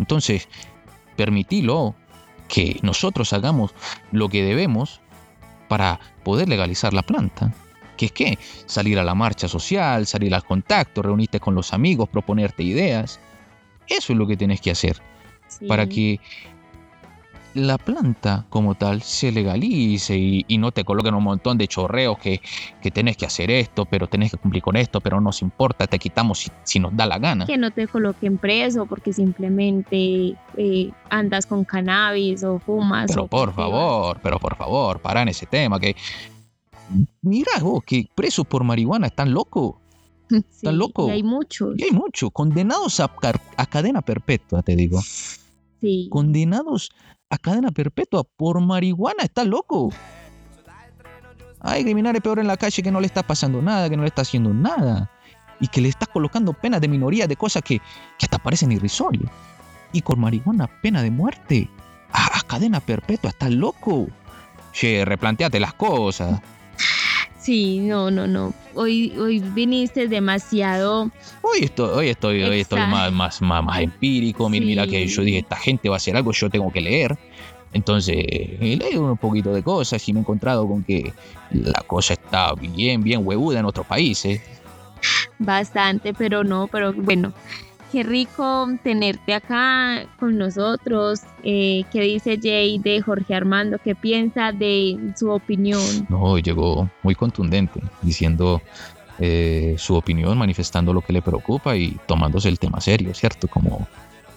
Entonces, 0.00 0.48
permitilo 1.14 1.94
que 2.48 2.78
nosotros 2.82 3.32
hagamos 3.32 3.74
lo 4.10 4.28
que 4.28 4.42
debemos 4.42 5.00
para 5.68 6.00
poder 6.24 6.48
legalizar 6.48 6.92
la 6.92 7.02
planta. 7.02 7.52
¿Qué 7.96 8.06
es 8.06 8.12
qué? 8.12 8.38
Salir 8.66 8.98
a 8.98 9.04
la 9.04 9.14
marcha 9.14 9.48
social, 9.48 10.06
salir 10.06 10.34
al 10.34 10.44
contacto, 10.44 11.02
reunirte 11.02 11.40
con 11.40 11.54
los 11.54 11.72
amigos, 11.72 12.08
proponerte 12.08 12.62
ideas. 12.62 13.20
Eso 13.88 14.12
es 14.12 14.18
lo 14.18 14.26
que 14.26 14.36
tienes 14.36 14.60
que 14.60 14.70
hacer. 14.70 15.00
Para 15.66 15.88
que 15.88 16.20
la 17.66 17.78
planta 17.78 18.46
como 18.48 18.74
tal 18.74 19.02
se 19.02 19.32
legalice 19.32 20.16
y, 20.16 20.58
no 20.58 20.72
te 20.72 20.84
coloquen 20.84 21.14
un 21.14 21.24
montón 21.24 21.58
de 21.58 21.68
chorreos 21.68 22.18
que, 22.18 22.40
que, 22.82 22.90
tenés 22.90 23.16
que 23.16 23.26
hacer 23.26 23.50
esto, 23.50 23.84
pero 23.84 24.08
tenés 24.08 24.32
que 24.32 24.36
cumplir 24.36 24.62
con 24.62 24.76
esto, 24.76 25.00
pero 25.00 25.16
no 25.16 25.24
nos 25.24 25.42
importa, 25.42 25.86
te 25.86 25.98
quitamos 25.98 26.50
si, 26.64 26.80
nos 26.80 26.96
da 26.96 27.06
la 27.06 27.18
gana. 27.18 27.46
Que 27.46 27.56
no 27.56 27.70
te 27.70 27.86
coloquen 27.86 28.38
preso 28.38 28.86
porque 28.86 29.12
simplemente 29.12 30.36
eh, 30.56 30.90
andas 31.10 31.46
con 31.46 31.64
cannabis 31.64 32.42
o 32.42 32.58
fumas. 32.58 33.06
Pero 33.08 33.26
por 33.26 33.54
favor, 33.54 34.18
pero 34.22 34.38
por 34.38 34.56
favor, 34.56 35.00
para 35.00 35.22
en 35.22 35.28
ese 35.28 35.46
tema, 35.46 35.78
que 35.78 35.94
mira 37.22 37.52
vos, 37.60 37.84
que 37.84 38.08
presos 38.14 38.46
por 38.46 38.64
marihuana 38.64 39.08
están 39.08 39.32
locos. 39.32 39.76
están 40.30 40.78
locos. 40.78 41.08
Y 41.08 41.12
hay 41.12 41.22
muchos. 41.22 41.78
Y 41.78 41.84
hay 41.84 41.90
muchos, 41.90 42.30
condenados 42.32 43.00
a, 43.00 43.10
a 43.56 43.66
cadena 43.66 44.02
perpetua, 44.02 44.62
te 44.62 44.76
digo. 44.76 45.00
Sí. 45.80 46.08
Condenados 46.10 46.90
a 47.30 47.38
cadena 47.38 47.70
perpetua 47.70 48.24
por 48.24 48.60
marihuana. 48.60 49.24
¿Estás 49.24 49.46
loco? 49.46 49.90
Hay 51.60 51.82
criminales 51.82 52.22
peor 52.22 52.38
en 52.38 52.46
la 52.46 52.56
calle 52.56 52.82
que 52.82 52.90
no 52.90 53.00
le 53.00 53.06
está 53.06 53.22
pasando 53.22 53.60
nada, 53.60 53.90
que 53.90 53.96
no 53.96 54.02
le 54.02 54.08
está 54.08 54.22
haciendo 54.22 54.54
nada. 54.54 55.10
Y 55.60 55.68
que 55.68 55.80
le 55.80 55.88
estás 55.88 56.08
colocando 56.08 56.52
penas 56.52 56.80
de 56.80 56.88
minoría 56.88 57.26
de 57.26 57.36
cosas 57.36 57.62
que, 57.62 57.78
que 57.78 58.26
hasta 58.26 58.38
parecen 58.38 58.70
irrisorias. 58.70 59.30
Y 59.92 60.02
con 60.02 60.20
marihuana, 60.20 60.68
pena 60.82 61.02
de 61.02 61.10
muerte. 61.10 61.68
A, 62.12 62.40
cadena 62.46 62.80
perpetua, 62.80 63.30
¿estás 63.30 63.50
loco? 63.50 64.06
Che, 64.72 65.04
replanteate 65.04 65.58
las 65.58 65.74
cosas. 65.74 66.40
Sí, 67.48 67.78
no, 67.78 68.10
no, 68.10 68.26
no. 68.26 68.52
Hoy, 68.74 69.16
hoy 69.18 69.38
viniste 69.40 70.06
demasiado. 70.06 71.10
Hoy 71.40 71.60
estoy, 71.62 71.88
hoy 71.94 72.08
estoy, 72.10 72.42
hoy 72.42 72.60
estoy 72.60 72.78
más, 72.80 73.10
más, 73.10 73.40
más, 73.40 73.80
empírico. 73.80 74.50
Mira, 74.50 74.86
que 74.86 75.06
yo 75.06 75.22
dije, 75.22 75.38
esta 75.38 75.56
gente 75.56 75.88
va 75.88 75.94
a 75.94 75.96
hacer 75.96 76.14
algo, 76.14 76.30
yo 76.32 76.50
tengo 76.50 76.70
que 76.70 76.82
leer. 76.82 77.16
Entonces, 77.72 78.16
he 78.18 78.76
leído 78.76 79.12
un 79.12 79.16
poquito 79.16 79.54
de 79.54 79.62
cosas 79.62 80.06
y 80.06 80.12
me 80.12 80.18
he 80.18 80.20
encontrado 80.20 80.68
con 80.68 80.84
que 80.84 81.10
la 81.50 81.80
cosa 81.86 82.12
está 82.12 82.52
bien, 82.52 83.02
bien 83.02 83.26
huevuda 83.26 83.60
en 83.60 83.64
otros 83.64 83.86
países. 83.86 84.42
Bastante, 85.38 86.12
pero 86.12 86.44
no, 86.44 86.68
pero 86.70 86.92
bueno, 86.92 87.32
Qué 87.90 88.02
rico 88.02 88.66
tenerte 88.82 89.32
acá 89.32 90.06
con 90.18 90.36
nosotros. 90.36 91.20
Eh, 91.42 91.84
¿Qué 91.90 92.02
dice 92.02 92.38
Jay 92.40 92.78
de 92.78 93.00
Jorge 93.00 93.34
Armando? 93.34 93.78
¿Qué 93.82 93.94
piensa 93.94 94.52
de 94.52 94.98
su 95.16 95.30
opinión? 95.30 95.80
No, 96.10 96.38
llegó 96.38 96.90
muy 97.02 97.14
contundente, 97.14 97.80
diciendo 98.02 98.60
eh, 99.18 99.74
su 99.78 99.94
opinión, 99.94 100.36
manifestando 100.36 100.92
lo 100.92 101.00
que 101.00 101.14
le 101.14 101.22
preocupa 101.22 101.76
y 101.76 101.96
tomándose 102.06 102.50
el 102.50 102.58
tema 102.58 102.78
serio, 102.80 103.14
¿cierto? 103.14 103.48
Como, 103.48 103.88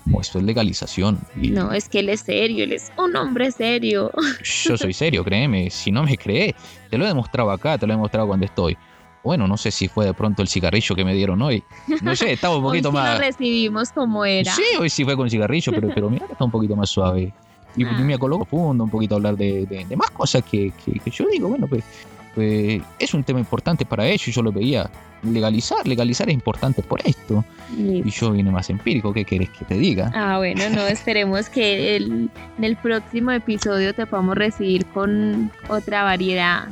como 0.06 0.22
esto 0.22 0.40
es 0.40 0.46
legalización. 0.46 1.20
no, 1.36 1.74
es 1.74 1.90
que 1.90 2.00
él 2.00 2.08
es 2.08 2.22
serio, 2.22 2.64
él 2.64 2.72
es 2.72 2.90
un 2.98 3.14
hombre 3.18 3.52
serio. 3.52 4.12
Yo 4.66 4.78
soy 4.78 4.94
serio, 4.94 5.26
créeme. 5.26 5.70
Si 5.70 5.92
no 5.92 6.04
me 6.04 6.18
cree, 6.18 6.56
te 6.90 6.98
lo 6.98 7.04
he 7.04 7.10
demostrado 7.10 7.52
acá, 7.52 7.78
te 7.78 7.86
lo 7.86 7.92
he 7.92 7.96
demostrado 7.98 8.28
cuando 8.28 8.46
estoy. 8.46 8.78
Bueno, 9.24 9.48
no 9.48 9.58
sé 9.58 9.72
si 9.72 9.88
fue 9.88 10.06
de 10.06 10.14
pronto 10.14 10.42
el 10.42 10.48
cigarrillo 10.48 10.96
que 10.96 11.06
me 11.06 11.14
dieron 11.14 11.42
hoy. 11.42 11.64
No 12.02 12.16
sé, 12.16 12.34
estaba 12.34 12.58
un 12.58 12.64
poquito 12.64 12.90
hoy 12.90 12.96
sí 12.96 13.02
más. 13.02 13.14
Lo 13.14 13.20
recibimos 13.20 13.92
como 13.92 14.26
era. 14.26 14.54
Sí, 14.54 14.64
hoy 14.80 14.90
sí 14.90 15.04
fue 15.04 15.16
con 15.16 15.30
cigarrillo, 15.30 15.72
pero, 15.74 15.90
pero 15.94 16.10
mira 16.10 16.26
que 16.26 16.34
está 16.34 16.46
un 16.46 16.52
poquito 16.52 16.76
más 16.76 16.90
suave. 16.90 17.34
Y 17.76 17.86
ah. 17.86 17.92
me 18.00 18.18
coloco 18.18 18.46
profundo, 18.46 18.84
un 18.84 18.90
poquito 18.90 19.16
a 19.16 19.18
hablar 19.18 19.38
de, 19.38 19.66
de, 19.66 19.96
más 19.96 20.12
cosas 20.12 20.44
que, 20.44 20.74
que, 20.84 21.10
yo 21.10 21.26
digo, 21.28 21.48
bueno, 21.48 21.68
pues, 21.68 21.84
pues, 22.36 22.82
es 23.00 23.14
un 23.14 23.24
tema 23.24 23.40
importante 23.40 23.86
para 23.86 24.06
ellos 24.06 24.28
y 24.28 24.32
yo 24.32 24.42
lo 24.42 24.52
veía. 24.52 24.90
Legalizar, 25.24 25.88
legalizar 25.88 26.28
es 26.28 26.34
importante 26.34 26.82
por 26.82 27.00
esto. 27.06 27.46
Y 27.78 28.10
yo 28.10 28.32
vine 28.32 28.52
más 28.52 28.70
empírico, 28.70 29.14
¿qué 29.14 29.24
quieres 29.24 29.50
que 29.52 29.64
te 29.66 29.76
diga? 29.76 30.12
Ah, 30.14 30.38
bueno, 30.40 30.68
no, 30.70 30.82
esperemos 30.88 31.48
que 31.48 31.96
el, 31.96 32.30
en 32.58 32.64
el 32.64 32.76
próximo 32.76 33.32
episodio 33.32 33.94
te 33.94 34.06
podamos 34.06 34.36
recibir 34.36 34.86
con 34.88 35.52
otra 35.70 36.04
variedad 36.04 36.70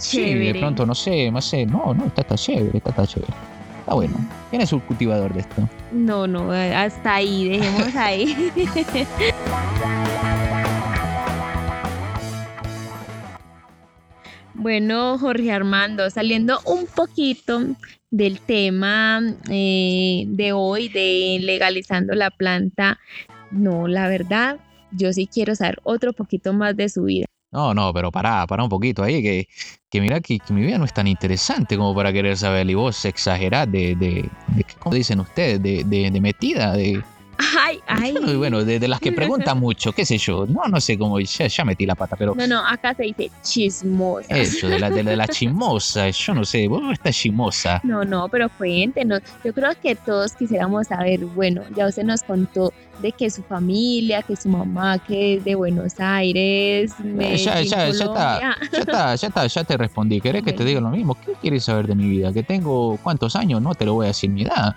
Sí, 0.00 0.34
de 0.34 0.54
pronto, 0.54 0.86
no 0.86 0.94
sé, 0.94 1.30
no 1.30 1.42
sé, 1.42 1.66
no, 1.66 1.92
no, 1.94 2.06
está, 2.06 2.22
está 2.22 2.34
chévere, 2.34 2.78
está, 2.78 2.88
está 2.90 3.06
chévere. 3.06 3.32
Está 3.80 3.94
bueno. 3.94 4.16
¿Quién 4.48 4.62
es 4.62 4.72
el 4.72 4.80
cultivador 4.82 5.34
de 5.34 5.40
esto? 5.40 5.68
No, 5.92 6.26
no, 6.26 6.50
hasta 6.50 7.16
ahí, 7.16 7.50
dejemos 7.50 7.94
ahí. 7.94 8.50
bueno, 14.54 15.18
Jorge 15.18 15.52
Armando, 15.52 16.08
saliendo 16.08 16.60
un 16.64 16.86
poquito 16.86 17.60
del 18.10 18.40
tema 18.40 19.22
eh, 19.50 20.24
de 20.28 20.52
hoy 20.52 20.88
de 20.88 21.38
legalizando 21.42 22.14
la 22.14 22.30
planta, 22.30 22.98
no, 23.50 23.86
la 23.86 24.08
verdad, 24.08 24.58
yo 24.92 25.12
sí 25.12 25.28
quiero 25.30 25.54
saber 25.54 25.78
otro 25.82 26.14
poquito 26.14 26.54
más 26.54 26.74
de 26.74 26.88
su 26.88 27.02
vida. 27.04 27.26
No, 27.52 27.74
no, 27.74 27.92
pero 27.92 28.12
pará, 28.12 28.46
pará 28.46 28.62
un 28.62 28.68
poquito 28.68 29.02
ahí, 29.02 29.22
que, 29.22 29.48
que 29.90 30.00
mira 30.00 30.20
que, 30.20 30.38
mi 30.50 30.62
vida 30.62 30.78
no 30.78 30.84
es 30.84 30.94
tan 30.94 31.08
interesante 31.08 31.76
como 31.76 31.94
para 31.94 32.12
querer 32.12 32.36
saber. 32.36 32.70
Y 32.70 32.74
vos 32.74 33.04
exagerás 33.04 33.70
de, 33.70 33.96
de, 33.96 34.30
de 34.48 34.66
¿cómo 34.78 34.94
dicen 34.94 35.18
ustedes? 35.18 35.60
De, 35.60 35.82
de, 35.84 36.10
de 36.10 36.20
metida, 36.20 36.72
de, 36.72 37.02
Ay, 37.58 37.80
ay. 37.86 38.36
Bueno, 38.36 38.64
de, 38.64 38.86
las 38.86 39.00
que 39.00 39.12
preguntan 39.12 39.58
mucho, 39.60 39.92
qué 39.92 40.04
sé 40.04 40.18
yo. 40.18 40.46
No, 40.46 40.64
no 40.68 40.80
sé 40.80 40.98
cómo, 40.98 41.18
ya, 41.20 41.46
ya, 41.46 41.64
metí 41.64 41.86
la 41.86 41.94
pata, 41.94 42.16
pero. 42.16 42.34
No, 42.34 42.46
no, 42.46 42.66
acá 42.66 42.94
se 42.94 43.04
dice 43.04 43.30
chismosa. 43.42 44.36
Eso, 44.36 44.68
de 44.68 44.78
la, 44.78 44.90
de 44.90 45.02
la, 45.02 45.28
chismosa, 45.28 46.10
yo 46.10 46.34
no 46.34 46.44
sé, 46.44 46.68
vos 46.68 46.82
estás 46.92 47.16
chismosa. 47.16 47.80
No, 47.82 48.04
no, 48.04 48.28
pero 48.28 48.48
cuéntenos. 48.50 49.22
Yo 49.44 49.54
creo 49.54 49.70
que 49.80 49.94
todos 49.94 50.32
quisiéramos 50.32 50.88
saber, 50.88 51.24
bueno, 51.24 51.62
ya 51.74 51.86
usted 51.86 52.04
nos 52.04 52.22
contó 52.22 52.72
de 53.00 53.12
que 53.12 53.30
su 53.30 53.42
familia, 53.42 54.22
que 54.22 54.36
su 54.36 54.48
mamá, 54.48 54.98
que 54.98 55.36
es 55.36 55.44
de 55.44 55.54
Buenos 55.54 55.98
Aires, 55.98 56.92
eh, 57.02 57.36
ya, 57.38 57.62
ya, 57.62 57.88
ya, 57.88 57.88
está, 57.88 58.40
ya 58.70 58.78
está, 58.78 59.14
ya 59.14 59.28
está, 59.28 59.46
ya 59.46 59.64
te 59.64 59.76
respondí. 59.78 60.20
¿Querés 60.20 60.42
que 60.42 60.52
te 60.52 60.64
diga 60.64 60.80
lo 60.80 60.90
mismo? 60.90 61.14
¿Qué 61.14 61.32
quieres 61.40 61.64
saber 61.64 61.86
de 61.86 61.94
mi 61.94 62.08
vida? 62.08 62.32
¿Que 62.32 62.42
tengo 62.42 62.98
cuántos 63.02 63.36
años? 63.36 63.62
No 63.62 63.74
te 63.74 63.86
lo 63.86 63.94
voy 63.94 64.06
a 64.06 64.08
decir 64.08 64.28
mi 64.28 64.42
edad. 64.42 64.76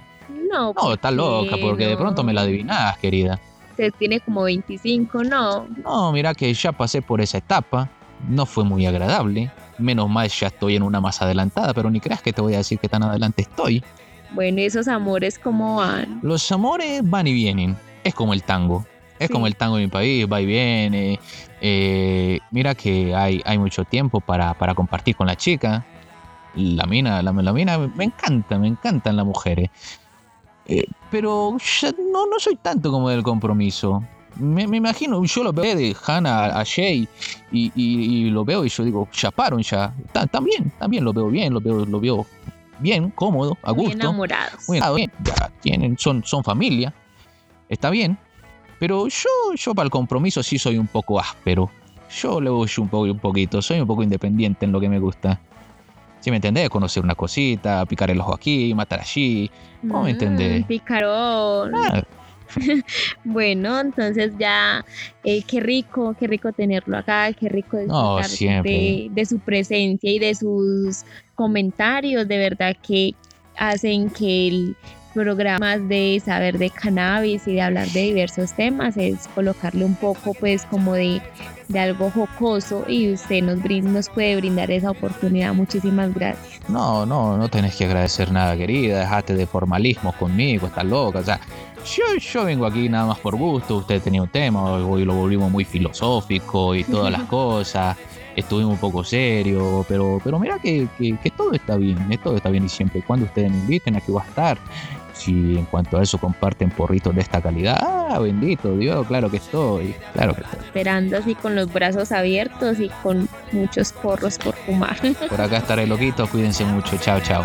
No, 0.54 0.74
no 0.74 0.94
estás 0.94 1.14
loca, 1.14 1.58
porque 1.60 1.88
de 1.88 1.98
pronto 1.98 2.24
me 2.24 2.32
la 2.32 2.42
adivinás, 2.42 2.98
querida. 3.00 3.40
Usted 3.72 3.92
tiene 3.98 4.20
como 4.20 4.44
25, 4.44 5.24
¿no? 5.24 5.66
No, 5.84 6.12
mira 6.12 6.36
que 6.36 6.54
ya 6.54 6.72
pasé 6.72 7.02
por 7.02 7.22
esa 7.22 7.40
etapa. 7.40 7.90
No 8.30 8.46
fue 8.46 8.64
muy 8.64 8.86
agradable. 8.86 9.52
Menos 9.80 10.08
mal 10.10 10.30
ya 10.30 10.48
estoy 10.48 10.76
en 10.76 10.84
una 10.84 11.02
más 11.02 11.22
adelantada, 11.24 11.74
pero 11.74 11.90
ni 11.90 12.00
creas 12.00 12.22
que 12.22 12.32
te 12.32 12.42
voy 12.42 12.54
a 12.54 12.58
decir 12.58 12.78
que 12.78 12.88
tan 12.88 13.02
adelante 13.02 13.42
estoy. 13.42 13.84
Bueno, 14.32 14.62
¿y 14.62 14.66
esos 14.66 14.88
amores 14.88 15.40
cómo 15.40 15.78
van? 15.78 16.20
Los 16.22 16.52
amores 16.52 17.02
van 17.04 17.26
y 17.26 17.34
vienen. 17.34 17.76
Es 18.04 18.14
como 18.14 18.34
el 18.34 18.44
tango. 18.44 18.86
Es 19.20 19.30
como 19.30 19.48
el 19.48 19.56
tango 19.56 19.78
en 19.78 19.86
mi 19.86 19.90
país, 19.90 20.28
va 20.32 20.42
y 20.42 20.46
viene. 20.46 21.20
Eh, 21.62 22.40
mira 22.52 22.76
que 22.76 23.16
hay, 23.16 23.42
hay 23.46 23.58
mucho 23.58 23.86
tiempo 23.86 24.20
para, 24.20 24.54
para 24.54 24.76
compartir 24.76 25.16
con 25.16 25.28
la 25.28 25.36
chica. 25.36 25.86
La 26.56 26.86
mina, 26.86 27.24
la, 27.24 27.32
la 27.32 27.54
mina 27.54 27.78
me 27.80 28.04
encanta, 28.04 28.60
me 28.60 28.68
encantan 28.68 29.16
las 29.16 29.26
mujeres. 29.26 29.70
Eh, 30.66 30.86
pero 31.12 31.58
no, 32.12 32.26
no 32.26 32.40
soy 32.40 32.56
tanto 32.56 32.92
como 32.92 33.10
del 33.10 33.24
compromiso. 33.24 34.04
Me, 34.36 34.64
imagino, 34.64 35.24
yo 35.24 35.44
lo 35.44 35.54
veo 35.54 35.76
de 35.76 35.96
Hannah 36.08 36.60
a 36.60 36.66
Jay 36.66 37.08
y, 37.52 38.30
lo 38.32 38.44
veo 38.44 38.66
y 38.66 38.70
yo 38.70 38.84
digo, 38.84 39.08
ya 39.14 39.30
paron 39.30 39.62
ya. 39.62 39.94
También, 40.32 40.72
también 40.80 41.04
lo 41.04 41.14
veo 41.14 41.28
bien, 41.28 41.54
lo 41.54 41.62
veo, 41.62 41.86
lo 41.86 42.00
veo 42.00 42.26
bien, 42.80 43.12
cómodo, 43.12 43.58
a 43.62 43.72
gusto. 43.72 43.92
Muy 43.92 44.02
enamorados. 44.02 44.68
Muy 44.68 44.80
bien, 44.96 45.12
ya 45.24 45.52
tienen, 45.62 45.98
son, 45.98 46.24
son 46.24 46.44
familia. 46.44 46.94
Está 47.70 47.90
bien. 47.90 48.18
Pero 48.80 49.08
yo, 49.08 49.30
yo 49.56 49.76
para 49.76 49.86
el 49.86 49.92
compromiso 49.92 50.42
sí 50.42 50.58
soy 50.58 50.78
un 50.78 50.88
poco 50.88 51.20
áspero. 51.20 51.70
yo 52.10 52.42
le 52.42 52.50
voy 52.50 52.68
un, 52.78 52.90
un 52.92 53.20
poquito, 53.20 53.62
soy 53.62 53.80
un 53.80 53.88
poco 53.88 54.02
independiente 54.02 54.66
en 54.66 54.72
lo 54.72 54.80
que 54.80 54.90
me 54.90 55.00
gusta. 55.00 55.40
Si 56.24 56.32
me 56.32 56.38
entendés, 56.38 56.70
conocer 56.70 57.04
una 57.04 57.16
cosita, 57.16 57.86
picar 57.86 58.10
el 58.10 58.22
ojo 58.22 58.34
aquí, 58.34 58.74
matar 58.74 59.02
allí. 59.02 59.52
¿Cómo 59.82 60.04
me 60.04 60.12
entendés? 60.12 60.62
Mm, 60.62 60.68
picarón. 60.68 61.72
Ah, 61.76 62.02
Bueno, 63.26 63.78
entonces 63.82 64.32
ya, 64.40 64.86
eh, 65.26 65.44
qué 65.46 65.60
rico, 65.60 66.16
qué 66.18 66.28
rico 66.28 66.54
tenerlo 66.54 66.98
acá, 66.98 67.34
qué 67.34 67.50
rico 67.50 67.78
No, 67.88 68.22
de, 68.64 69.10
de 69.12 69.26
su 69.26 69.40
presencia 69.40 70.10
y 70.10 70.18
de 70.18 70.34
sus 70.34 71.04
comentarios, 71.36 72.26
de 72.26 72.38
verdad 72.38 72.78
que 72.82 73.16
hacen 73.58 74.10
que 74.10 74.48
el 74.48 74.78
programa 75.14 75.78
de 75.78 76.22
saber 76.24 76.58
de 76.58 76.70
cannabis 76.70 77.46
y 77.50 77.56
de 77.56 77.62
hablar 77.62 77.90
de 77.90 78.02
diversos 78.02 78.54
temas 78.54 78.96
es 78.96 79.28
colocarle 79.36 79.84
un 79.84 79.96
poco 79.96 80.34
pues 80.34 80.66
como 80.68 80.94
de, 80.94 81.22
de 81.68 81.80
algo 81.80 82.12
jocoso 82.12 82.84
y 82.88 83.12
usted 83.14 83.42
nos, 83.44 83.60
brin- 83.60 83.84
nos 83.84 84.10
puede 84.10 84.36
brindar 84.36 84.70
esa 84.72 84.92
oportunidad. 84.92 85.54
Muchísimas 85.54 86.14
gracias. 86.14 86.62
no, 86.70 87.06
no, 87.06 87.38
no 87.38 87.50
tenés 87.50 87.76
que 87.76 87.86
agradecer 87.86 88.32
nada, 88.32 88.56
querida. 88.58 89.00
Dejate 89.00 89.34
de 89.36 89.48
formalismo 89.48 90.14
conmigo, 90.14 90.68
estás 90.68 90.86
loca. 90.86 91.20
O 91.20 91.24
sea, 91.24 91.40
yo, 91.96 92.04
yo 92.20 92.46
vengo 92.46 92.66
aquí 92.66 92.88
nada 92.90 93.06
más 93.08 93.20
por 93.20 93.36
gusto. 93.36 93.78
Usted 93.78 94.02
tenía 94.02 94.22
un 94.22 94.30
tema, 94.30 94.64
hoy 94.74 95.04
lo 95.06 95.14
volvimos 95.16 95.52
muy 95.52 95.66
filosófico 95.66 96.76
y 96.76 96.84
todas 96.84 97.12
las 97.12 97.24
cosas. 97.30 97.98
Estuvimos 98.36 98.74
un 98.74 98.80
poco 98.80 99.04
serios, 99.04 99.86
pero, 99.88 100.20
pero 100.24 100.40
mira 100.40 100.60
que, 100.60 100.88
que, 100.98 101.18
que 101.18 101.30
todo 101.32 101.54
está 101.54 101.78
bien, 101.78 102.12
eh, 102.12 102.18
todo 102.18 102.36
está 102.36 102.50
bien 102.50 102.66
y 102.66 102.70
siempre 102.70 103.00
y 103.00 103.02
cuando 103.02 103.26
ustedes 103.26 103.52
me 103.52 103.58
inviten, 103.58 103.96
aquí 103.96 104.12
voy 104.12 104.22
a 104.22 104.26
estar. 104.26 104.58
Si 105.14 105.58
en 105.58 105.66
cuanto 105.66 105.98
a 105.98 106.04
eso 106.04 106.18
comparten 106.18 106.72
porritos 106.72 107.14
de 107.14 107.22
esta 107.22 107.40
calidad, 107.40 107.78
ah, 107.80 108.18
bendito 108.20 108.76
Dios, 108.76 109.06
claro 109.08 109.30
que 109.30 109.38
estoy, 109.38 109.96
claro 110.14 110.34
que 110.34 110.42
estoy. 110.42 110.60
Esperando 110.66 111.18
así 111.18 111.36
con 111.36 111.56
los 111.56 111.72
brazos 111.72 112.12
abiertos 112.12 112.80
y 112.80 112.90
con 113.04 113.30
muchos 113.52 113.94
porros 113.94 114.40
por 114.40 114.56
fumar. 114.56 114.98
Por 115.30 115.40
acá 115.40 115.58
estaré 115.58 115.86
loquito, 115.86 116.28
cuídense 116.28 116.66
mucho, 116.66 116.98
chao, 116.98 117.20
chao. 117.22 117.44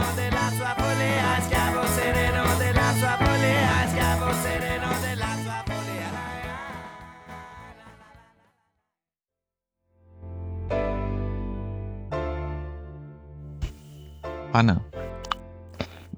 Ana. 14.58 14.82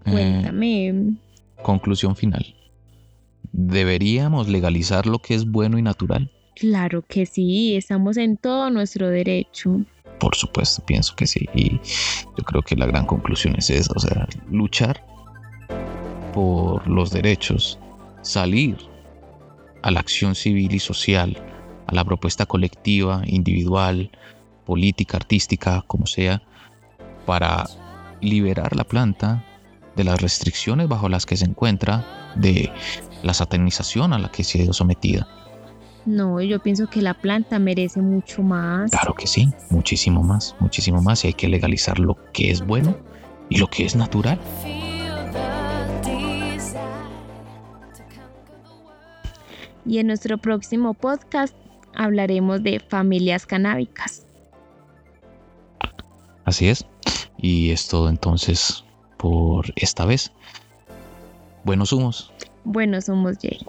eh, 0.06 0.10
Cuéntame. 0.10 1.14
conclusión 1.62 2.16
final. 2.16 2.54
¿Deberíamos 3.52 4.48
legalizar 4.48 5.06
lo 5.06 5.18
que 5.18 5.34
es 5.34 5.50
bueno 5.50 5.78
y 5.78 5.82
natural? 5.82 6.30
Claro 6.56 7.02
que 7.06 7.26
sí, 7.26 7.76
estamos 7.76 8.16
en 8.16 8.36
todo 8.36 8.70
nuestro 8.70 9.08
derecho. 9.08 9.80
Por 10.18 10.34
supuesto, 10.36 10.84
pienso 10.84 11.14
que 11.16 11.26
sí. 11.26 11.48
Y 11.54 11.80
yo 12.36 12.44
creo 12.44 12.62
que 12.62 12.76
la 12.76 12.86
gran 12.86 13.06
conclusión 13.06 13.54
es 13.56 13.70
esa. 13.70 13.92
O 13.96 13.98
sea, 13.98 14.28
luchar 14.50 15.04
por 16.34 16.86
los 16.86 17.10
derechos, 17.10 17.78
salir 18.22 18.76
a 19.82 19.90
la 19.90 20.00
acción 20.00 20.34
civil 20.34 20.74
y 20.74 20.78
social, 20.78 21.36
a 21.86 21.94
la 21.94 22.04
propuesta 22.04 22.46
colectiva, 22.46 23.22
individual, 23.26 24.10
política, 24.66 25.16
artística, 25.16 25.82
como 25.86 26.06
sea, 26.06 26.42
para 27.26 27.64
liberar 28.20 28.76
la 28.76 28.84
planta 28.84 29.44
de 29.96 30.04
las 30.04 30.20
restricciones 30.20 30.88
bajo 30.88 31.08
las 31.08 31.26
que 31.26 31.36
se 31.36 31.44
encuentra, 31.44 32.32
de 32.36 32.70
la 33.22 33.34
satanización 33.34 34.12
a 34.12 34.18
la 34.18 34.30
que 34.30 34.44
se 34.44 34.68
ha 34.68 34.72
sometida. 34.72 35.26
No, 36.06 36.40
yo 36.40 36.60
pienso 36.60 36.88
que 36.88 37.02
la 37.02 37.14
planta 37.14 37.58
merece 37.58 38.00
mucho 38.00 38.42
más. 38.42 38.90
Claro 38.90 39.14
que 39.14 39.26
sí, 39.26 39.50
muchísimo 39.68 40.22
más, 40.22 40.56
muchísimo 40.58 41.02
más. 41.02 41.24
Y 41.24 41.28
hay 41.28 41.34
que 41.34 41.48
legalizar 41.48 41.98
lo 41.98 42.16
que 42.32 42.50
es 42.50 42.64
bueno 42.64 42.96
y 43.48 43.58
lo 43.58 43.66
que 43.66 43.84
es 43.84 43.94
natural. 43.96 44.38
Y 49.84 49.98
en 49.98 50.06
nuestro 50.06 50.38
próximo 50.38 50.94
podcast 50.94 51.54
hablaremos 51.94 52.62
de 52.62 52.80
familias 52.80 53.44
canábicas. 53.46 54.26
Así 56.44 56.68
es. 56.68 56.86
Y 57.40 57.70
es 57.70 57.88
todo 57.88 58.08
entonces 58.08 58.84
por 59.16 59.72
esta 59.76 60.04
vez. 60.04 60.32
Buenos 61.64 61.92
humos. 61.92 62.32
Bueno, 62.64 63.00
somos 63.00 63.38
Jay. 63.40 63.60